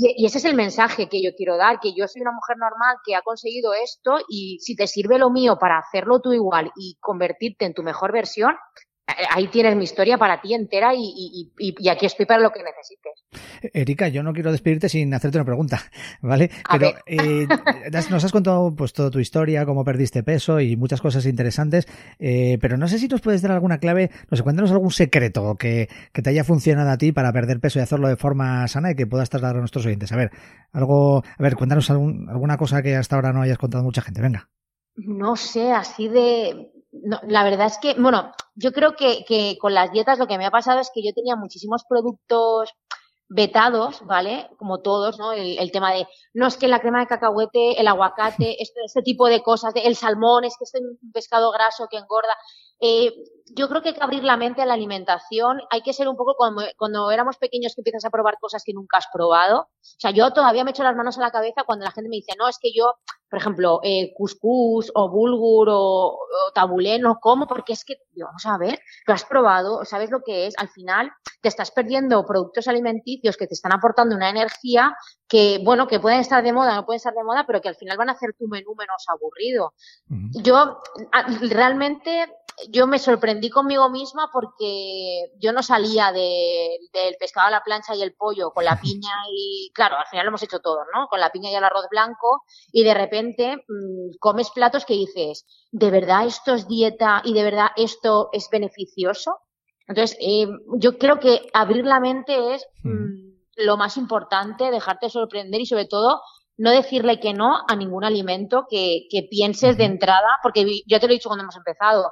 Y, 0.00 0.24
ese 0.24 0.38
es 0.38 0.44
el 0.44 0.54
mensaje 0.54 1.08
que 1.08 1.20
yo 1.20 1.30
quiero 1.36 1.56
dar, 1.56 1.80
que 1.80 1.92
yo 1.92 2.06
soy 2.06 2.22
una 2.22 2.30
mujer 2.30 2.56
normal 2.56 2.98
que 3.04 3.16
ha 3.16 3.22
conseguido 3.22 3.74
esto 3.74 4.18
y 4.28 4.58
si 4.60 4.76
te 4.76 4.86
sirve 4.86 5.18
lo 5.18 5.28
mío 5.28 5.58
para 5.58 5.78
hacerlo 5.78 6.20
tú 6.20 6.32
igual 6.32 6.70
y 6.76 6.96
convertirte 7.00 7.64
en 7.64 7.74
tu 7.74 7.82
mejor 7.82 8.12
versión, 8.12 8.54
ahí 9.30 9.48
tienes 9.48 9.76
mi 9.76 9.84
historia 9.84 10.18
para 10.18 10.40
ti 10.40 10.54
entera 10.54 10.92
y, 10.94 11.50
aquí 11.90 12.06
estoy 12.06 12.26
para 12.26 12.40
lo 12.40 12.50
que 12.50 12.62
necesites. 12.62 13.72
Erika, 13.74 14.08
yo 14.08 14.22
no 14.22 14.32
quiero 14.32 14.52
despedirte 14.52 14.88
sin 14.88 15.12
hacerte 15.12 15.38
una 15.38 15.44
pregunta, 15.44 15.80
¿vale? 16.22 16.50
Pero 16.70 16.92
eh, 17.06 17.46
nos 18.10 18.24
has 18.24 18.32
contado 18.32 18.74
pues 18.74 18.92
toda 18.92 19.10
tu 19.10 19.18
historia, 19.18 19.66
cómo 19.66 19.84
perdiste 19.84 20.22
peso 20.22 20.60
y 20.60 20.76
muchas 20.76 21.00
cosas 21.00 21.26
interesantes, 21.26 21.86
eh, 22.18 22.58
pero 22.60 22.76
no 22.76 22.88
sé 22.88 22.98
si 22.98 23.08
nos 23.08 23.20
puedes 23.20 23.42
dar 23.42 23.52
alguna 23.52 23.78
clave, 23.78 24.10
no 24.30 24.36
sé, 24.36 24.42
cuéntanos 24.42 24.70
algún 24.70 24.90
secreto 24.90 25.56
que, 25.56 25.88
que, 26.12 26.22
te 26.22 26.30
haya 26.30 26.44
funcionado 26.44 26.90
a 26.90 26.98
ti 26.98 27.12
para 27.12 27.32
perder 27.32 27.60
peso 27.60 27.78
y 27.78 27.82
hacerlo 27.82 28.08
de 28.08 28.16
forma 28.16 28.66
sana 28.68 28.92
y 28.92 28.94
que 28.94 29.06
puedas 29.06 29.30
trasladar 29.30 29.56
a 29.56 29.60
nuestros 29.60 29.86
oyentes. 29.86 30.12
A 30.12 30.16
ver, 30.16 30.30
algo, 30.72 31.22
a 31.22 31.42
ver, 31.42 31.56
cuéntanos 31.56 31.90
alguna 31.90 32.56
cosa 32.56 32.82
que 32.82 32.96
hasta 32.96 33.16
ahora 33.16 33.32
no 33.32 33.42
hayas 33.42 33.58
contado 33.58 33.84
mucha 33.84 34.02
gente, 34.02 34.20
venga. 34.20 34.48
No 34.96 35.36
sé, 35.36 35.70
así 35.72 36.08
de 36.08 36.72
no, 36.92 37.20
la 37.26 37.44
verdad 37.44 37.66
es 37.66 37.78
que, 37.78 37.94
bueno, 37.94 38.32
yo 38.54 38.72
creo 38.72 38.94
que, 38.96 39.24
que 39.26 39.56
con 39.60 39.74
las 39.74 39.92
dietas 39.92 40.18
lo 40.18 40.26
que 40.26 40.38
me 40.38 40.46
ha 40.46 40.50
pasado 40.50 40.80
es 40.80 40.90
que 40.92 41.02
yo 41.02 41.12
tenía 41.12 41.36
muchísimos 41.36 41.84
productos 41.88 42.74
vetados, 43.28 44.04
¿vale? 44.06 44.48
Como 44.58 44.80
todos, 44.80 45.18
¿no? 45.18 45.32
El, 45.32 45.70
tema 45.70 45.92
de, 45.92 46.06
no 46.32 46.46
es 46.46 46.56
que 46.56 46.66
la 46.66 46.80
crema 46.80 47.00
de 47.00 47.06
cacahuete, 47.06 47.78
el 47.78 47.86
aguacate, 47.86 48.62
este, 48.62 48.80
este 48.84 49.02
tipo 49.02 49.28
de 49.28 49.42
cosas, 49.42 49.74
el 49.76 49.96
salmón, 49.96 50.44
es 50.44 50.54
que 50.58 50.64
es 50.64 50.72
un 50.74 51.12
pescado 51.12 51.52
graso 51.52 51.88
que 51.90 51.98
engorda. 51.98 52.34
Eh, 52.80 53.12
yo 53.54 53.68
creo 53.68 53.82
que 53.82 53.90
hay 53.90 53.94
que 53.94 54.02
abrir 54.02 54.24
la 54.24 54.36
mente 54.36 54.62
a 54.62 54.66
la 54.66 54.74
alimentación. 54.74 55.60
Hay 55.70 55.82
que 55.82 55.92
ser 55.92 56.08
un 56.08 56.16
poco 56.16 56.34
como 56.36 56.60
cuando 56.76 57.10
éramos 57.10 57.36
pequeños 57.38 57.74
que 57.74 57.80
empiezas 57.80 58.04
a 58.04 58.10
probar 58.10 58.38
cosas 58.40 58.62
que 58.64 58.72
nunca 58.72 58.98
has 58.98 59.06
probado. 59.12 59.60
O 59.60 60.00
sea, 60.00 60.10
yo 60.10 60.32
todavía 60.32 60.64
me 60.64 60.70
echo 60.70 60.82
las 60.82 60.96
manos 60.96 61.18
a 61.18 61.22
la 61.22 61.30
cabeza 61.30 61.64
cuando 61.64 61.84
la 61.84 61.90
gente 61.90 62.08
me 62.08 62.16
dice, 62.16 62.32
no, 62.38 62.48
es 62.48 62.58
que 62.60 62.72
yo, 62.74 62.94
por 63.30 63.38
ejemplo, 63.38 63.80
eh, 63.82 64.12
cuscús 64.16 64.92
o 64.94 65.10
bulgur 65.10 65.68
o, 65.70 66.18
tabulé 66.54 66.98
no 66.98 67.18
como 67.20 67.46
porque 67.46 67.72
es 67.72 67.84
que, 67.84 67.96
vamos 68.16 68.44
a 68.46 68.58
ver, 68.58 68.78
lo 69.06 69.14
has 69.14 69.24
probado, 69.24 69.84
sabes 69.84 70.10
lo 70.10 70.20
que 70.22 70.46
es. 70.46 70.54
Al 70.58 70.68
final 70.68 71.10
te 71.40 71.48
estás 71.48 71.70
perdiendo 71.70 72.24
productos 72.26 72.68
alimenticios 72.68 73.36
que 73.36 73.46
te 73.46 73.54
están 73.54 73.72
aportando 73.72 74.14
una 74.14 74.30
energía 74.30 74.96
que, 75.26 75.60
bueno, 75.64 75.86
que 75.86 76.00
pueden 76.00 76.20
estar 76.20 76.42
de 76.42 76.52
moda, 76.52 76.74
no 76.74 76.86
pueden 76.86 76.98
estar 76.98 77.14
de 77.14 77.24
moda, 77.24 77.44
pero 77.46 77.60
que 77.60 77.68
al 77.68 77.76
final 77.76 77.96
van 77.96 78.08
a 78.08 78.12
hacer 78.12 78.34
tu 78.38 78.46
menú 78.48 78.74
menos 78.76 79.04
aburrido. 79.08 79.74
Yo 80.42 80.80
realmente 81.50 82.26
yo 82.70 82.86
me 82.86 82.98
sorprendí 82.98 83.50
conmigo 83.50 83.88
misma 83.90 84.30
porque 84.32 85.30
yo 85.38 85.52
no 85.52 85.62
salía 85.62 86.12
de, 86.12 86.78
del 86.92 87.16
pescado 87.18 87.48
a 87.48 87.50
la 87.50 87.62
plancha 87.62 87.94
y 87.94 88.02
el 88.02 88.14
pollo 88.14 88.50
con 88.50 88.64
la 88.64 88.80
piña 88.80 89.12
y, 89.32 89.70
claro, 89.74 89.96
al 89.96 90.06
final 90.06 90.26
lo 90.26 90.30
hemos 90.30 90.42
hecho 90.42 90.60
todos, 90.60 90.84
¿no? 90.94 91.08
Con 91.08 91.20
la 91.20 91.30
piña 91.30 91.50
y 91.50 91.54
el 91.54 91.64
arroz 91.64 91.86
blanco 91.90 92.42
y 92.72 92.84
de 92.84 92.94
repente 92.94 93.56
mmm, 93.68 94.16
comes 94.18 94.50
platos 94.50 94.84
que 94.84 94.94
dices, 94.94 95.46
¿de 95.70 95.90
verdad 95.90 96.26
esto 96.26 96.54
es 96.54 96.68
dieta 96.68 97.22
y 97.24 97.34
de 97.34 97.44
verdad 97.44 97.68
esto 97.76 98.28
es 98.32 98.48
beneficioso? 98.50 99.38
Entonces, 99.86 100.18
eh, 100.20 100.46
yo 100.78 100.98
creo 100.98 101.18
que 101.18 101.48
abrir 101.54 101.86
la 101.86 102.00
mente 102.00 102.54
es 102.54 102.66
mmm, 102.82 103.28
lo 103.56 103.76
más 103.76 103.96
importante, 103.96 104.70
dejarte 104.70 105.10
sorprender 105.10 105.60
y 105.60 105.66
sobre 105.66 105.86
todo 105.86 106.20
no 106.56 106.72
decirle 106.72 107.20
que 107.20 107.32
no 107.32 107.56
a 107.68 107.76
ningún 107.76 108.04
alimento 108.04 108.66
que, 108.68 109.06
que 109.10 109.22
pienses 109.30 109.78
de 109.78 109.84
entrada, 109.84 110.38
porque 110.42 110.82
ya 110.86 110.98
te 110.98 111.06
lo 111.06 111.12
he 111.12 111.16
dicho 111.16 111.28
cuando 111.28 111.44
hemos 111.44 111.56
empezado, 111.56 112.10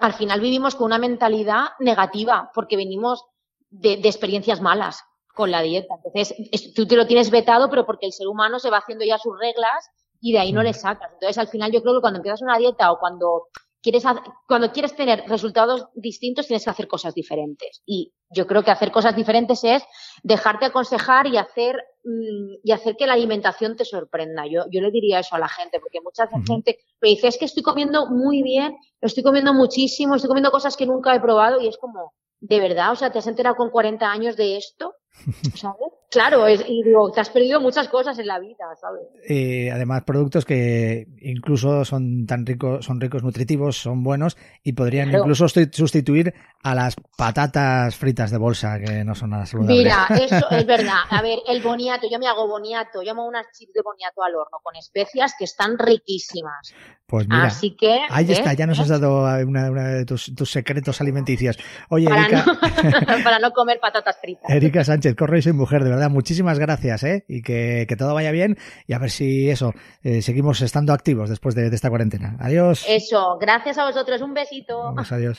al 0.00 0.14
final 0.14 0.40
vivimos 0.40 0.74
con 0.74 0.86
una 0.86 0.98
mentalidad 0.98 1.68
negativa 1.78 2.50
porque 2.54 2.76
venimos 2.76 3.24
de, 3.70 3.92
experiencias 3.92 4.60
malas 4.60 5.02
con 5.34 5.50
la 5.50 5.62
dieta. 5.62 5.94
Entonces, 6.04 6.74
tú 6.74 6.86
te 6.86 6.96
lo 6.96 7.06
tienes 7.06 7.30
vetado, 7.30 7.70
pero 7.70 7.86
porque 7.86 8.06
el 8.06 8.12
ser 8.12 8.26
humano 8.26 8.58
se 8.58 8.70
va 8.70 8.78
haciendo 8.78 9.04
ya 9.04 9.18
sus 9.18 9.38
reglas 9.38 9.90
y 10.20 10.32
de 10.32 10.38
ahí 10.38 10.52
no 10.52 10.62
le 10.62 10.74
sacas. 10.74 11.12
Entonces, 11.12 11.38
al 11.38 11.48
final 11.48 11.70
yo 11.70 11.82
creo 11.82 11.94
que 11.94 12.00
cuando 12.00 12.18
empiezas 12.18 12.42
una 12.42 12.58
dieta 12.58 12.90
o 12.92 12.98
cuando 12.98 13.48
quieres, 13.82 14.04
cuando 14.46 14.72
quieres 14.72 14.94
tener 14.94 15.24
resultados 15.26 15.88
distintos, 15.94 16.46
tienes 16.46 16.64
que 16.64 16.70
hacer 16.70 16.88
cosas 16.88 17.14
diferentes. 17.14 17.82
Y 17.86 18.12
yo 18.30 18.46
creo 18.46 18.62
que 18.62 18.70
hacer 18.70 18.90
cosas 18.90 19.16
diferentes 19.16 19.64
es 19.64 19.82
dejarte 20.22 20.66
aconsejar 20.66 21.26
y 21.26 21.36
hacer, 21.36 21.76
mm, 22.04 22.60
y 22.62 22.72
hacer 22.72 22.96
que 22.96 23.06
la 23.06 23.14
alimentación 23.14 23.76
te 23.76 23.84
sorprenda. 23.84 24.44
Yo, 24.46 24.64
yo 24.70 24.80
le 24.80 24.90
diría 24.90 25.20
eso 25.20 25.34
a 25.36 25.38
la 25.38 25.48
gente, 25.48 25.80
porque 25.80 26.00
mucha 26.00 26.28
gente 26.46 26.78
me 27.00 27.08
dice, 27.08 27.28
es 27.28 27.38
que 27.38 27.46
estoy 27.46 27.62
comiendo 27.62 28.06
muy 28.06 28.42
bien, 28.42 28.76
estoy 29.00 29.22
comiendo 29.22 29.54
muchísimo, 29.54 30.14
estoy 30.14 30.28
comiendo 30.28 30.50
cosas 30.50 30.76
que 30.76 30.86
nunca 30.86 31.14
he 31.14 31.20
probado 31.20 31.60
y 31.60 31.68
es 31.68 31.78
como, 31.78 32.12
¿de 32.40 32.60
verdad? 32.60 32.92
O 32.92 32.96
sea, 32.96 33.10
¿te 33.10 33.18
has 33.18 33.26
enterado 33.26 33.56
con 33.56 33.70
40 33.70 34.10
años 34.10 34.36
de 34.36 34.56
esto? 34.56 34.94
¿Sabes? 35.56 35.92
Claro, 36.10 36.46
es, 36.48 36.64
y 36.66 36.82
digo, 36.82 37.12
te 37.12 37.20
has 37.20 37.30
perdido 37.30 37.60
muchas 37.60 37.86
cosas 37.88 38.18
en 38.18 38.26
la 38.26 38.40
vida, 38.40 38.64
¿sabes? 38.80 39.02
Eh, 39.28 39.70
además, 39.72 40.02
productos 40.04 40.44
que 40.44 41.06
incluso 41.20 41.84
son 41.84 42.26
tan 42.26 42.44
ricos, 42.44 42.84
son 42.84 43.00
ricos, 43.00 43.22
nutritivos, 43.22 43.76
son 43.76 44.02
buenos 44.02 44.36
y 44.64 44.72
podrían 44.72 45.14
incluso 45.14 45.46
sustituir 45.48 46.34
a 46.64 46.74
las 46.74 46.96
patatas 47.16 47.94
fritas 47.94 48.32
de 48.32 48.38
bolsa 48.38 48.80
que 48.80 49.04
no 49.04 49.14
son 49.14 49.30
nada 49.30 49.46
saludables. 49.46 49.78
Mira, 49.78 50.06
eso 50.24 50.50
es 50.50 50.66
verdad. 50.66 50.98
A 51.10 51.22
ver, 51.22 51.38
el 51.46 51.62
boniato, 51.62 52.08
yo 52.10 52.18
me 52.18 52.26
hago 52.26 52.48
boniato, 52.48 53.02
yo 53.02 53.12
hago 53.12 53.26
unas 53.26 53.46
chips 53.52 53.72
de 53.72 53.82
boniato 53.82 54.22
al 54.24 54.34
horno 54.34 54.58
con 54.62 54.74
especias 54.74 55.34
que 55.38 55.44
están 55.44 55.78
riquísimas. 55.78 56.74
Pues 57.06 57.28
mira, 57.28 57.44
Así 57.44 57.76
que, 57.76 57.98
ahí 58.08 58.30
está, 58.30 58.52
ya 58.52 58.66
nos 58.66 58.78
has 58.78 58.88
dado 58.88 59.24
una, 59.44 59.68
de 59.68 60.04
tus, 60.04 60.32
secretos 60.44 61.00
alimenticios. 61.00 61.58
Oye, 61.88 62.06
para 62.06 62.26
Erika. 62.26 62.44
No, 62.46 63.24
para 63.24 63.38
no 63.40 63.50
comer 63.50 63.80
patatas 63.80 64.16
fritas. 64.20 64.48
Erika 64.48 64.84
Sánchez, 64.84 65.16
corre 65.16 65.40
y 65.40 65.42
soy 65.42 65.52
mujer, 65.52 65.82
de 65.82 65.90
verdad, 65.90 65.99
muchísimas 66.08 66.58
gracias, 66.58 67.02
¿eh? 67.04 67.24
Y 67.28 67.42
que, 67.42 67.86
que 67.88 67.96
todo 67.96 68.14
vaya 68.14 68.30
bien 68.30 68.56
y 68.86 68.92
a 68.92 68.98
ver 68.98 69.10
si 69.10 69.50
eso, 69.50 69.74
eh, 70.02 70.22
seguimos 70.22 70.60
estando 70.62 70.92
activos 70.92 71.28
después 71.28 71.54
de, 71.54 71.70
de, 71.70 71.76
esta 71.76 71.88
cuarentena. 71.88 72.36
Adiós. 72.40 72.84
Eso, 72.88 73.38
gracias 73.40 73.78
a 73.78 73.84
vosotros, 73.84 74.20
un 74.22 74.34
besito. 74.34 74.94
Adiós. 74.96 75.38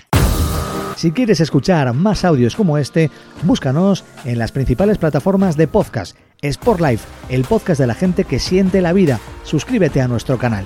Si 0.96 1.12
quieres 1.12 1.40
escuchar 1.40 1.94
más 1.94 2.26
audios 2.26 2.56
como 2.56 2.78
este, 2.78 3.10
búscanos 3.44 4.04
en 4.26 4.38
las 4.38 4.52
principales 4.52 4.98
plataformas 4.98 5.58
de 5.58 5.68
podcast. 5.68 6.18
Sport 6.42 6.82
Life, 6.82 7.08
el 7.30 7.44
podcast 7.44 7.80
de 7.80 7.88
la 7.88 7.94
gente 7.94 8.24
que 8.26 8.40
siente 8.40 8.82
la 8.82 8.94
vida. 8.94 9.20
Suscríbete 9.44 10.02
a 10.02 10.08
nuestro 10.08 10.38
canal. 10.38 10.66